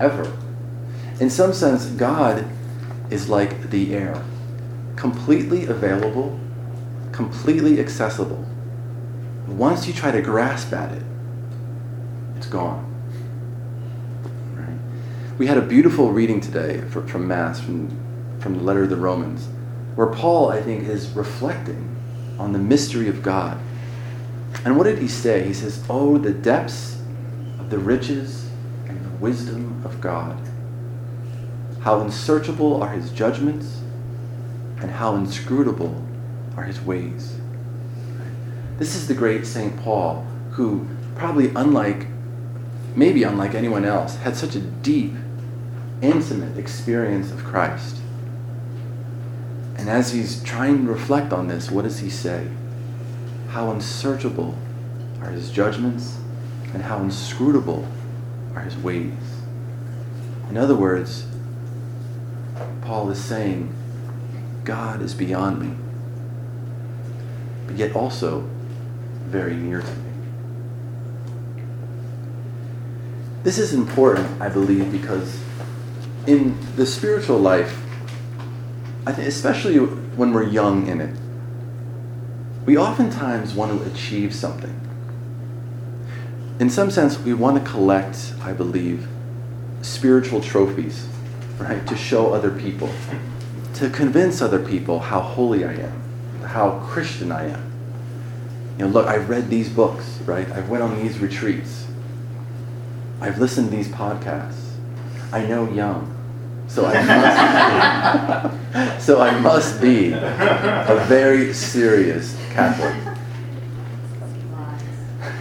Ever. 0.00 0.36
In 1.20 1.30
some 1.30 1.52
sense, 1.52 1.86
God 1.86 2.48
is 3.10 3.28
like 3.28 3.70
the 3.70 3.94
air, 3.94 4.22
completely 4.96 5.66
available 5.66 6.38
completely 7.18 7.80
accessible. 7.80 8.47
Once 9.48 9.86
you 9.86 9.94
try 9.94 10.10
to 10.10 10.20
grasp 10.20 10.72
at 10.72 10.92
it, 10.92 11.02
it's 12.36 12.46
gone. 12.46 12.84
Right? 14.54 15.38
We 15.38 15.46
had 15.46 15.56
a 15.56 15.62
beautiful 15.62 16.12
reading 16.12 16.40
today 16.40 16.82
from 16.88 17.26
Mass, 17.26 17.58
from, 17.58 17.88
from 18.40 18.58
the 18.58 18.62
letter 18.62 18.82
of 18.82 18.90
the 18.90 18.96
Romans, 18.96 19.48
where 19.94 20.06
Paul, 20.06 20.50
I 20.50 20.60
think, 20.60 20.86
is 20.86 21.08
reflecting 21.10 21.96
on 22.38 22.52
the 22.52 22.58
mystery 22.58 23.08
of 23.08 23.22
God. 23.22 23.58
And 24.64 24.76
what 24.76 24.84
did 24.84 24.98
he 24.98 25.08
say? 25.08 25.44
He 25.44 25.54
says, 25.54 25.82
Oh, 25.88 26.18
the 26.18 26.32
depths 26.32 27.00
of 27.58 27.70
the 27.70 27.78
riches 27.78 28.48
and 28.86 29.02
the 29.04 29.16
wisdom 29.16 29.82
of 29.84 30.00
God. 30.00 30.38
How 31.80 32.00
unsearchable 32.00 32.82
are 32.82 32.90
his 32.90 33.10
judgments, 33.10 33.80
and 34.80 34.90
how 34.90 35.16
inscrutable 35.16 36.04
are 36.56 36.64
his 36.64 36.80
ways. 36.80 37.36
This 38.78 38.94
is 38.94 39.08
the 39.08 39.14
great 39.14 39.46
St. 39.46 39.76
Paul, 39.80 40.24
who 40.52 40.86
probably 41.16 41.48
unlike, 41.48 42.06
maybe 42.94 43.24
unlike 43.24 43.54
anyone 43.54 43.84
else, 43.84 44.16
had 44.16 44.36
such 44.36 44.54
a 44.54 44.60
deep, 44.60 45.14
intimate 46.00 46.56
experience 46.56 47.32
of 47.32 47.44
Christ. 47.44 47.96
And 49.76 49.88
as 49.88 50.12
he's 50.12 50.42
trying 50.42 50.86
to 50.86 50.92
reflect 50.92 51.32
on 51.32 51.48
this, 51.48 51.70
what 51.70 51.82
does 51.82 51.98
he 51.98 52.10
say? 52.10 52.48
How 53.48 53.70
unsearchable 53.70 54.56
are 55.20 55.30
his 55.30 55.50
judgments, 55.50 56.18
and 56.72 56.82
how 56.82 56.98
inscrutable 56.98 57.86
are 58.54 58.62
his 58.62 58.76
ways. 58.76 59.12
In 60.50 60.56
other 60.56 60.76
words, 60.76 61.26
Paul 62.82 63.10
is 63.10 63.22
saying, 63.22 63.74
God 64.64 65.02
is 65.02 65.14
beyond 65.14 65.60
me 65.60 65.76
but 67.68 67.76
yet 67.76 67.94
also 67.94 68.48
very 69.28 69.54
near 69.54 69.80
to 69.80 69.86
me. 69.86 70.10
This 73.44 73.58
is 73.58 73.72
important, 73.72 74.40
I 74.40 74.48
believe, 74.48 74.90
because 74.90 75.40
in 76.26 76.58
the 76.76 76.84
spiritual 76.84 77.38
life, 77.38 77.78
I 79.06 79.12
think 79.12 79.28
especially 79.28 79.76
when 79.78 80.32
we're 80.32 80.48
young 80.48 80.86
in 80.86 81.00
it, 81.00 81.16
we 82.66 82.76
oftentimes 82.76 83.54
want 83.54 83.78
to 83.78 83.90
achieve 83.90 84.34
something. 84.34 84.78
In 86.60 86.68
some 86.68 86.90
sense, 86.90 87.18
we 87.18 87.32
want 87.32 87.64
to 87.64 87.70
collect, 87.70 88.34
I 88.42 88.52
believe, 88.52 89.08
spiritual 89.80 90.40
trophies, 90.40 91.06
right? 91.58 91.86
To 91.86 91.96
show 91.96 92.34
other 92.34 92.50
people, 92.50 92.90
to 93.74 93.88
convince 93.88 94.42
other 94.42 94.58
people 94.58 94.98
how 94.98 95.20
holy 95.20 95.64
I 95.64 95.72
am, 95.74 96.02
how 96.42 96.80
Christian 96.80 97.30
I 97.30 97.50
am. 97.50 97.67
You 98.78 98.84
know, 98.84 98.90
look, 98.90 99.08
I've 99.08 99.28
read 99.28 99.50
these 99.50 99.68
books, 99.68 100.20
right? 100.24 100.48
I've 100.52 100.68
went 100.68 100.84
on 100.84 101.02
these 101.02 101.18
retreats. 101.18 101.88
I've 103.20 103.38
listened 103.38 103.70
to 103.70 103.76
these 103.76 103.88
podcasts. 103.88 104.74
I 105.32 105.44
know 105.44 105.68
young. 105.68 106.14
So 106.68 106.86
I 106.86 107.02
must 107.02 108.54
be, 108.96 109.00
so 109.00 109.20
I 109.20 109.40
must 109.40 109.80
be 109.80 110.12
a 110.12 111.04
very 111.08 111.52
serious 111.52 112.36
Catholic. 112.52 112.94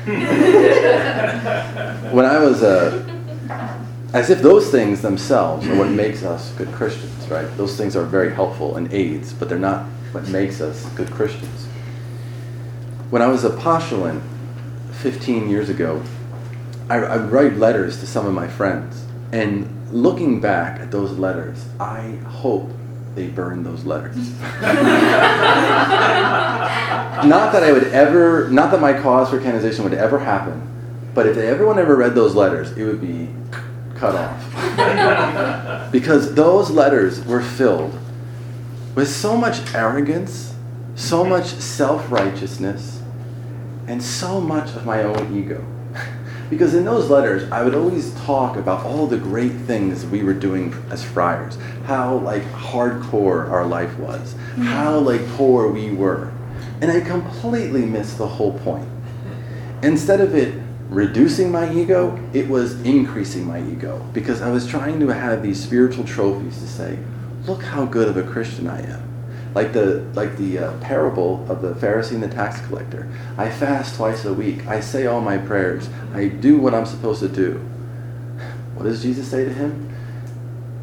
when 2.13 2.25
I 2.25 2.39
was 2.39 2.63
a 2.63 3.05
as 4.13 4.29
if 4.29 4.41
those 4.41 4.71
things 4.71 5.01
themselves 5.01 5.67
are 5.67 5.75
what 5.75 5.89
makes 5.89 6.23
us 6.23 6.51
good 6.53 6.71
Christians, 6.71 7.27
right? 7.27 7.45
Those 7.57 7.77
things 7.77 7.95
are 7.95 8.05
very 8.05 8.33
helpful 8.33 8.77
and 8.77 8.91
aids, 8.93 9.33
but 9.33 9.49
they're 9.49 9.59
not 9.59 9.85
what 10.13 10.27
makes 10.29 10.61
us 10.61 10.85
good 10.95 11.11
Christians. 11.11 11.66
When 13.09 13.21
I 13.21 13.27
was 13.27 13.43
a 13.43 13.49
postulant 13.51 14.21
15 15.01 15.49
years 15.49 15.69
ago, 15.69 16.03
I, 16.89 16.97
I 16.97 17.17
write 17.17 17.57
letters 17.57 17.99
to 18.01 18.07
some 18.07 18.25
of 18.25 18.33
my 18.33 18.47
friends. 18.47 19.05
And 19.31 19.93
looking 19.93 20.41
back 20.41 20.79
at 20.79 20.91
those 20.91 21.11
letters, 21.17 21.65
I 21.79 22.17
hope 22.25 22.69
they 23.15 23.27
burned 23.27 23.65
those 23.65 23.85
letters. 23.85 24.15
not 27.25 27.51
that 27.51 27.63
I 27.63 27.71
would 27.71 27.85
ever, 27.85 28.49
not 28.49 28.71
that 28.71 28.81
my 28.81 28.93
cause 28.93 29.29
for 29.29 29.39
canonization 29.39 29.83
would 29.83 29.93
ever 29.93 30.19
happen, 30.19 30.61
but 31.13 31.25
if 31.25 31.37
everyone 31.37 31.79
ever 31.79 31.95
read 31.95 32.13
those 32.13 32.35
letters, 32.35 32.71
it 32.77 32.83
would 32.83 33.01
be 33.01 33.29
cut 33.95 34.15
off. 34.15 35.91
because 35.91 36.35
those 36.35 36.69
letters 36.69 37.25
were 37.25 37.41
filled 37.41 37.97
with 38.95 39.09
so 39.09 39.35
much 39.35 39.73
arrogance, 39.73 40.53
so 40.95 41.23
much 41.23 41.45
self 41.47 42.11
righteousness, 42.11 42.96
and 43.87 44.03
so 44.03 44.39
much 44.41 44.75
of 44.75 44.85
my 44.85 45.03
own 45.03 45.37
ego. 45.37 45.65
Because 46.49 46.73
in 46.73 46.85
those 46.85 47.09
letters, 47.09 47.49
I 47.51 47.63
would 47.63 47.75
always 47.75 48.13
talk 48.25 48.55
about 48.55 48.85
all 48.85 49.05
the 49.05 49.17
great 49.17 49.51
things 49.51 50.05
we 50.05 50.23
were 50.23 50.33
doing 50.33 50.73
as 50.89 51.03
friars, 51.03 51.57
how 51.85 52.17
like 52.19 52.43
hardcore 52.43 53.49
our 53.49 53.65
life 53.65 53.97
was, 53.97 54.33
mm-hmm. 54.33 54.63
how 54.63 54.99
like 54.99 55.25
poor 55.31 55.69
we 55.69 55.91
were. 55.91 56.31
And 56.79 56.91
I 56.91 57.01
completely 57.01 57.85
missed 57.85 58.17
the 58.17 58.27
whole 58.27 58.57
point. 58.59 58.87
Instead 59.83 60.21
of 60.21 60.35
it 60.35 60.61
reducing 60.89 61.51
my 61.51 61.71
ego, 61.73 62.17
it 62.33 62.47
was 62.47 62.79
increasing 62.81 63.45
my 63.45 63.61
ego 63.61 64.05
because 64.13 64.41
I 64.41 64.49
was 64.49 64.65
trying 64.65 64.99
to 65.01 65.07
have 65.07 65.43
these 65.43 65.61
spiritual 65.61 66.05
trophies 66.05 66.59
to 66.59 66.67
say, 66.67 66.97
look 67.45 67.61
how 67.61 67.85
good 67.85 68.07
of 68.07 68.15
a 68.15 68.23
Christian 68.23 68.67
I 68.67 68.81
am 68.81 69.06
like 69.53 69.73
the 69.73 70.05
like 70.13 70.37
the 70.37 70.59
uh, 70.59 70.79
parable 70.79 71.45
of 71.49 71.61
the 71.61 71.73
Pharisee 71.73 72.11
and 72.11 72.23
the 72.23 72.27
tax 72.27 72.65
collector. 72.67 73.09
I 73.37 73.49
fast 73.49 73.95
twice 73.95 74.25
a 74.25 74.33
week. 74.33 74.67
I 74.67 74.79
say 74.79 75.05
all 75.05 75.21
my 75.21 75.37
prayers. 75.37 75.89
I 76.13 76.27
do 76.27 76.57
what 76.57 76.73
I'm 76.73 76.85
supposed 76.85 77.21
to 77.21 77.29
do. 77.29 77.57
What 78.75 78.83
does 78.83 79.01
Jesus 79.01 79.29
say 79.29 79.45
to 79.45 79.53
him? 79.53 79.95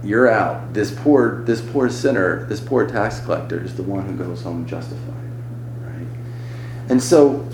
You're 0.02 0.28
out. 0.28 0.74
This 0.74 0.92
poor 0.92 1.42
this 1.44 1.60
poor 1.60 1.88
sinner, 1.88 2.44
this 2.46 2.60
poor 2.60 2.86
tax 2.86 3.20
collector 3.20 3.62
is 3.62 3.76
the 3.76 3.82
one 3.82 4.06
who 4.06 4.16
goes 4.16 4.42
home 4.42 4.66
justified, 4.66 5.14
right? 5.80 6.08
And 6.88 7.02
so 7.02 7.46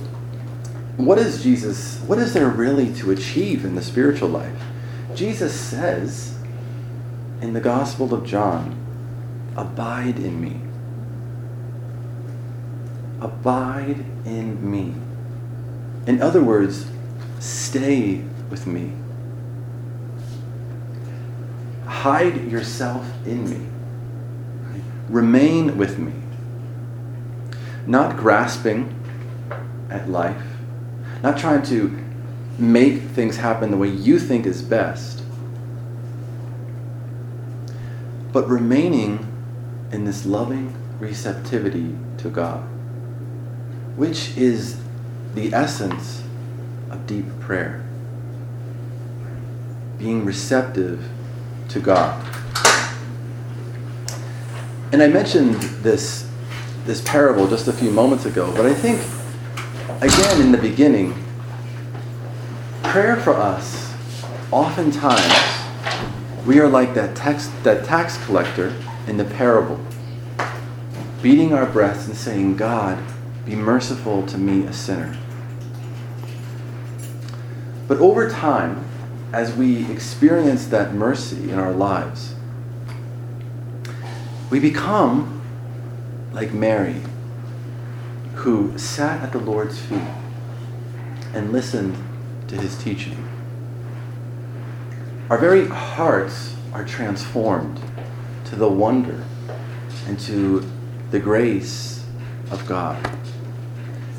what 0.97 1.19
is 1.19 1.43
Jesus 1.43 1.99
what 2.07 2.19
is 2.19 2.35
there 2.35 2.49
really 2.49 2.93
to 2.95 3.11
achieve 3.11 3.65
in 3.65 3.75
the 3.75 3.83
spiritual 3.83 4.29
life? 4.29 4.63
Jesus 5.15 5.59
says 5.59 6.37
in 7.41 7.53
the 7.53 7.61
Gospel 7.61 8.15
of 8.15 8.25
John, 8.25 8.77
abide 9.57 10.19
in 10.19 10.41
me 10.41 10.61
Abide 13.21 14.05
in 14.25 14.71
me. 14.71 14.95
In 16.07 16.23
other 16.23 16.43
words, 16.43 16.87
stay 17.39 18.25
with 18.49 18.67
me. 18.67 18.93
Hide 21.87 22.51
yourself 22.51 23.07
in 23.27 23.51
me. 23.51 23.67
Remain 25.09 25.77
with 25.77 25.99
me. 25.99 26.13
Not 27.87 28.17
grasping 28.17 28.95
at 29.91 30.09
life, 30.09 30.43
not 31.23 31.37
trying 31.37 31.63
to 31.65 31.97
make 32.59 33.03
things 33.03 33.37
happen 33.37 33.71
the 33.71 33.77
way 33.77 33.89
you 33.89 34.19
think 34.19 34.47
is 34.47 34.63
best, 34.63 35.23
but 38.33 38.49
remaining 38.49 39.27
in 39.91 40.05
this 40.05 40.25
loving 40.25 40.75
receptivity 41.01 41.97
to 42.19 42.31
God 42.31 42.70
which 44.01 44.35
is 44.35 44.81
the 45.35 45.53
essence 45.53 46.23
of 46.91 47.07
deep 47.07 47.27
prayer. 47.39 47.85
Being 49.99 50.25
receptive 50.25 51.07
to 51.69 51.81
God. 51.81 52.27
And 54.91 55.03
I 55.03 55.07
mentioned 55.07 55.57
this, 55.83 56.27
this 56.87 57.03
parable 57.03 57.47
just 57.47 57.69
a 57.69 57.75
few 57.75 57.91
moments 57.91 58.25
ago, 58.25 58.51
but 58.57 58.65
I 58.65 58.73
think, 58.73 59.03
again, 60.01 60.41
in 60.41 60.51
the 60.51 60.57
beginning, 60.57 61.13
prayer 62.85 63.17
for 63.17 63.35
us, 63.35 63.93
oftentimes, 64.51 65.67
we 66.47 66.59
are 66.59 66.69
like 66.69 66.95
that, 66.95 67.15
tax, 67.15 67.49
that 67.65 67.85
tax 67.85 68.17
collector 68.25 68.75
in 69.07 69.19
the 69.19 69.27
parable, 69.27 69.79
beating 71.21 71.53
our 71.53 71.67
breasts 71.67 72.07
and 72.07 72.17
saying, 72.17 72.57
God, 72.57 72.99
be 73.45 73.55
merciful 73.55 74.27
to 74.27 74.39
me, 74.39 74.67
a 74.67 74.73
sinner. 74.73 75.17
But 77.89 77.99
over 77.99 78.31
time, 78.31 78.85
as 79.33 79.55
we 79.55 79.91
experience 79.91 80.67
that 80.67 80.95
mercy 80.95 81.51
in 81.51 81.59
our 81.59 81.73
lives, 81.73 82.35
we 84.51 84.61
become 84.61 85.43
like 86.33 86.53
Mary, 86.53 87.03
who 88.37 88.77
sat 88.79 89.23
at 89.23 89.33
the 89.33 89.39
Lord's 89.39 89.79
feet 89.79 89.99
and 91.35 91.53
listened 91.53 91.97
to 92.49 92.57
his 92.57 92.77
teaching. 92.83 93.29
Our 95.29 95.39
very 95.39 95.69
hearts 95.69 96.55
are 96.73 96.85
transformed 96.85 97.81
to 98.47 98.57
the 98.57 98.69
wonder 98.69 99.25
and 100.07 100.19
to 100.21 100.69
the 101.11 101.21
grace 101.21 102.05
of 102.51 102.67
God 102.67 103.20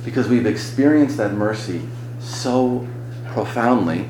because 0.04 0.28
we've 0.28 0.46
experienced 0.46 1.18
that 1.18 1.34
mercy 1.34 1.82
so 2.20 2.88
profoundly, 3.28 4.10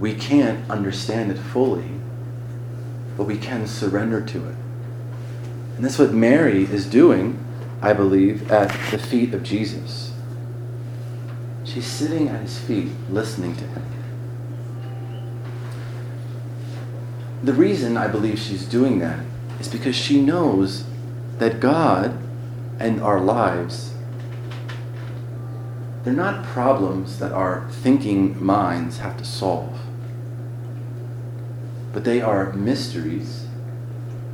we 0.00 0.14
can't 0.14 0.70
understand 0.70 1.30
it 1.30 1.38
fully, 1.38 1.90
but 3.16 3.24
we 3.24 3.36
can 3.36 3.66
surrender 3.66 4.20
to 4.20 4.48
it. 4.48 4.54
And 5.76 5.84
that's 5.84 5.98
what 5.98 6.12
Mary 6.12 6.62
is 6.64 6.86
doing, 6.86 7.38
I 7.82 7.92
believe, 7.92 8.50
at 8.50 8.68
the 8.90 8.98
feet 8.98 9.34
of 9.34 9.42
Jesus. 9.42 10.12
She's 11.64 11.86
sitting 11.86 12.28
at 12.28 12.40
his 12.40 12.58
feet, 12.58 12.88
listening 13.10 13.54
to 13.56 13.64
him. 13.64 13.84
The 17.42 17.52
reason 17.52 17.96
I 17.96 18.08
believe 18.08 18.38
she's 18.38 18.64
doing 18.64 18.98
that 19.00 19.20
is 19.60 19.68
because 19.68 19.94
she 19.94 20.20
knows 20.20 20.84
that 21.38 21.60
God 21.60 22.18
and 22.80 23.00
our 23.00 23.20
lives 23.20 23.92
they're 26.04 26.14
not 26.14 26.44
problems 26.44 27.18
that 27.18 27.32
our 27.32 27.68
thinking 27.70 28.42
minds 28.42 28.98
have 28.98 29.16
to 29.18 29.24
solve, 29.24 29.78
but 31.92 32.04
they 32.04 32.20
are 32.20 32.52
mysteries 32.52 33.46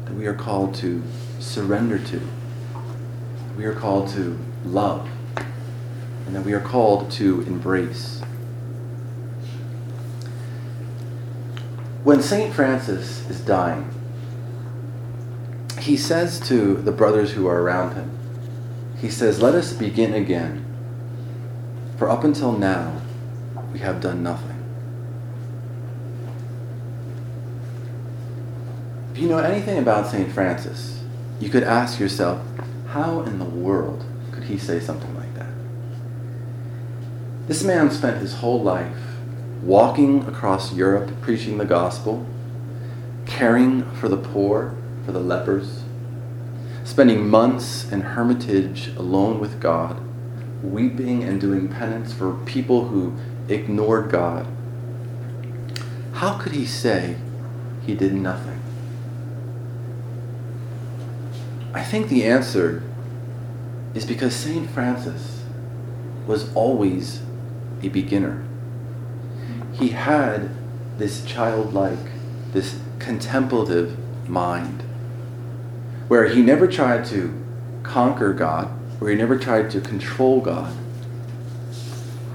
that 0.05 0.15
we 0.15 0.27
are 0.27 0.35
called 0.35 0.75
to 0.77 1.03
surrender 1.41 1.99
to. 1.99 2.21
We 3.57 3.65
are 3.65 3.75
called 3.75 4.09
to 4.11 4.39
love, 4.65 5.09
and 6.27 6.37
that 6.37 6.43
we 6.43 6.53
are 6.53 6.61
called 6.61 7.11
to 7.13 7.41
embrace. 7.43 8.21
When 12.03 12.21
St. 12.21 12.53
Francis 12.53 13.29
is 13.31 13.41
dying, 13.41 13.91
he 15.81 15.97
says 15.97 16.39
to 16.49 16.75
the 16.75 16.93
brothers 16.93 17.33
who 17.33 17.47
are 17.47 17.63
around 17.63 17.95
him, 17.95 18.11
he 19.01 19.09
says, 19.09 19.41
Let 19.41 19.55
us 19.55 19.73
begin 19.73 20.13
again 20.13 20.74
for 21.97 22.11
up 22.11 22.25
until 22.25 22.53
now, 22.53 23.01
we 23.73 23.79
have 23.79 24.01
done 24.01 24.23
nothing. 24.23 24.51
If 29.13 29.19
you 29.19 29.29
know 29.29 29.39
anything 29.39 29.79
about 29.79 30.09
St. 30.09 30.31
Francis, 30.33 31.03
you 31.39 31.49
could 31.49 31.63
ask 31.63 32.01
yourself, 32.01 32.43
how 32.89 33.21
in 33.21 33.39
the 33.39 33.45
world 33.45 34.05
could 34.33 34.45
he 34.45 34.59
say 34.59 34.81
something 34.81 35.15
like 35.15 35.35
that? 35.35 35.51
This 37.47 37.63
man 37.63 37.91
spent 37.91 38.21
his 38.21 38.35
whole 38.35 38.61
life 38.61 38.97
walking 39.63 40.27
across 40.27 40.75
Europe 40.75 41.11
preaching 41.21 41.59
the 41.59 41.65
gospel, 41.65 42.27
caring 43.25 43.89
for 43.93 44.09
the 44.09 44.17
poor, 44.17 44.75
for 45.07 45.13
the 45.13 45.21
lepers, 45.21 45.85
spending 46.85 47.29
months 47.29 47.91
in 47.91 48.01
hermitage 48.01 48.89
alone 48.97 49.39
with 49.39 49.61
God, 49.61 50.01
weeping 50.65 51.23
and 51.23 51.41
doing 51.41 51.69
penance 51.69 52.13
for 52.13 52.35
people 52.45 52.89
who 52.89 53.15
ignored 53.49 54.11
God. 54.11 54.47
How 56.15 56.39
could 56.39 56.53
he 56.53 56.65
say 56.65 57.17
he 57.87 57.95
did 57.95 58.15
nothing? 58.15 58.61
I 61.75 61.83
think 61.83 62.09
the 62.09 62.25
answer 62.25 62.83
is 63.95 64.07
because 64.07 64.35
St. 64.35 64.71
Francis 64.71 65.43
was 66.27 66.53
always 66.55 67.21
a 67.83 67.89
beginner. 67.89 68.45
He 69.73 69.89
had 69.89 70.51
this 70.99 71.25
childlike, 71.25 71.99
this 72.53 72.79
contemplative 72.99 73.99
mind 74.29 74.83
where 76.09 76.29
he 76.29 76.43
never 76.43 76.67
tried 76.67 77.05
to 77.07 77.35
conquer 77.83 78.33
God, 78.33 78.71
where 78.99 79.11
he 79.11 79.17
never 79.17 79.39
tried 79.39 79.71
to 79.73 79.81
control 79.81 80.41
God, 80.41 80.75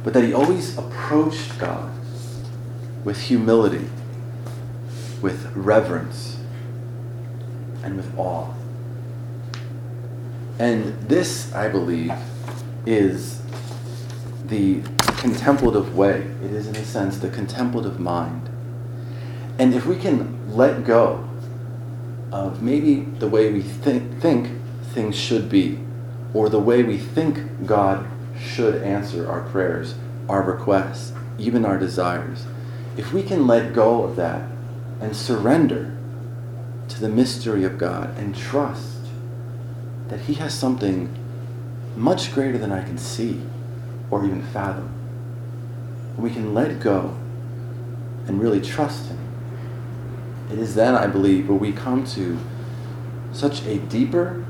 but 0.03 0.13
that 0.13 0.23
he 0.23 0.33
always 0.33 0.77
approached 0.77 1.57
God 1.57 1.91
with 3.03 3.21
humility, 3.21 3.89
with 5.21 5.51
reverence, 5.55 6.37
and 7.83 7.95
with 7.95 8.17
awe. 8.17 8.53
And 10.59 10.99
this, 11.07 11.53
I 11.53 11.69
believe, 11.69 12.11
is 12.85 13.41
the 14.45 14.81
contemplative 15.17 15.95
way. 15.95 16.21
It 16.43 16.51
is, 16.51 16.67
in 16.67 16.75
a 16.75 16.83
sense, 16.83 17.17
the 17.17 17.29
contemplative 17.29 17.99
mind. 17.99 18.49
And 19.57 19.73
if 19.73 19.85
we 19.85 19.95
can 19.95 20.55
let 20.55 20.85
go 20.85 21.27
of 22.31 22.61
maybe 22.61 23.01
the 23.19 23.27
way 23.27 23.51
we 23.51 23.61
think, 23.61 24.19
think 24.21 24.49
things 24.93 25.15
should 25.15 25.49
be, 25.49 25.79
or 26.33 26.49
the 26.49 26.59
way 26.59 26.83
we 26.83 26.97
think 26.97 27.65
God 27.65 28.05
should 28.39 28.81
answer 28.83 29.29
our 29.29 29.41
prayers, 29.49 29.95
our 30.27 30.41
requests, 30.41 31.13
even 31.37 31.65
our 31.65 31.77
desires, 31.77 32.45
if 32.97 33.13
we 33.13 33.23
can 33.23 33.47
let 33.47 33.73
go 33.73 34.03
of 34.03 34.15
that 34.15 34.49
and 35.01 35.15
surrender 35.15 35.95
to 36.89 36.99
the 36.99 37.09
mystery 37.09 37.63
of 37.63 37.77
God 37.77 38.17
and 38.17 38.35
trust 38.35 38.99
that 40.09 40.21
He 40.21 40.35
has 40.35 40.53
something 40.53 41.15
much 41.95 42.33
greater 42.33 42.57
than 42.57 42.71
I 42.71 42.83
can 42.83 42.97
see 42.97 43.41
or 44.11 44.25
even 44.25 44.41
fathom, 44.41 44.93
we 46.17 46.31
can 46.31 46.53
let 46.53 46.79
go 46.79 47.15
and 48.27 48.41
really 48.41 48.61
trust 48.61 49.07
Him 49.07 49.29
it 50.51 50.57
is 50.57 50.75
then, 50.75 50.95
I 50.95 51.07
believe, 51.07 51.47
where 51.47 51.57
we 51.57 51.71
come 51.71 52.05
to 52.07 52.37
such 53.31 53.63
a 53.65 53.77
deeper 53.77 54.43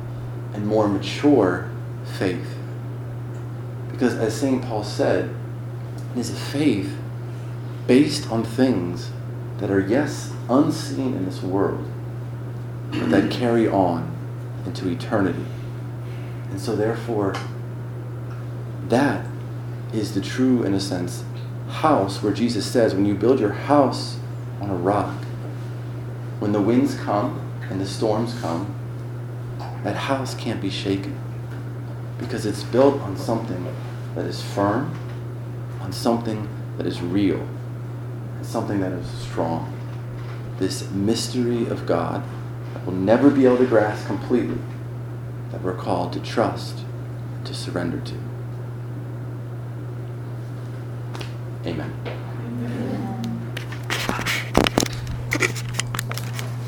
and 0.53 0.65
more 0.65 0.87
mature 0.87 1.68
faith. 2.09 2.57
Because 3.91 4.15
as 4.15 4.39
St. 4.39 4.63
Paul 4.63 4.83
said, 4.83 5.29
it 6.15 6.19
is 6.19 6.29
a 6.29 6.35
faith 6.35 6.97
based 7.85 8.29
on 8.31 8.43
things 8.43 9.11
that 9.57 9.69
are, 9.69 9.79
yes, 9.79 10.31
unseen 10.49 11.15
in 11.15 11.25
this 11.25 11.41
world, 11.41 11.85
but 12.91 13.09
that 13.09 13.29
carry 13.29 13.67
on 13.67 14.15
into 14.65 14.87
eternity. 14.87 15.43
And 16.49 16.61
so, 16.61 16.75
therefore, 16.75 17.35
that 18.87 19.25
is 19.93 20.13
the 20.13 20.21
true, 20.21 20.63
in 20.63 20.73
a 20.73 20.79
sense, 20.79 21.23
house 21.67 22.23
where 22.23 22.33
Jesus 22.33 22.65
says, 22.65 22.95
when 22.95 23.05
you 23.05 23.13
build 23.13 23.39
your 23.39 23.51
house 23.51 24.17
on 24.61 24.69
a 24.69 24.75
rock, 24.75 25.13
when 26.39 26.53
the 26.53 26.61
winds 26.61 26.95
come 26.95 27.39
and 27.69 27.81
the 27.81 27.85
storms 27.85 28.39
come, 28.39 28.73
that 29.83 29.95
house 29.95 30.33
can't 30.35 30.61
be 30.61 30.69
shaken 30.69 31.19
because 32.19 32.45
it's 32.45 32.63
built 32.63 32.99
on 33.01 33.17
something 33.17 33.65
that 34.15 34.25
is 34.25 34.41
firm, 34.41 34.93
on 35.81 35.91
something 35.91 36.47
that 36.77 36.85
is 36.85 37.01
real, 37.01 37.47
and 38.35 38.45
something 38.45 38.79
that 38.81 38.91
is 38.91 39.07
strong. 39.07 39.73
This 40.57 40.89
mystery 40.91 41.67
of 41.67 41.85
God 41.85 42.23
that 42.73 42.85
we'll 42.85 42.95
never 42.95 43.29
be 43.29 43.45
able 43.45 43.57
to 43.57 43.65
grasp 43.65 44.05
completely, 44.05 44.59
that 45.51 45.61
we're 45.61 45.75
called 45.75 46.13
to 46.13 46.19
trust, 46.19 46.83
to 47.45 47.53
surrender 47.53 47.99
to. 48.01 48.15
Amen. 51.65 52.18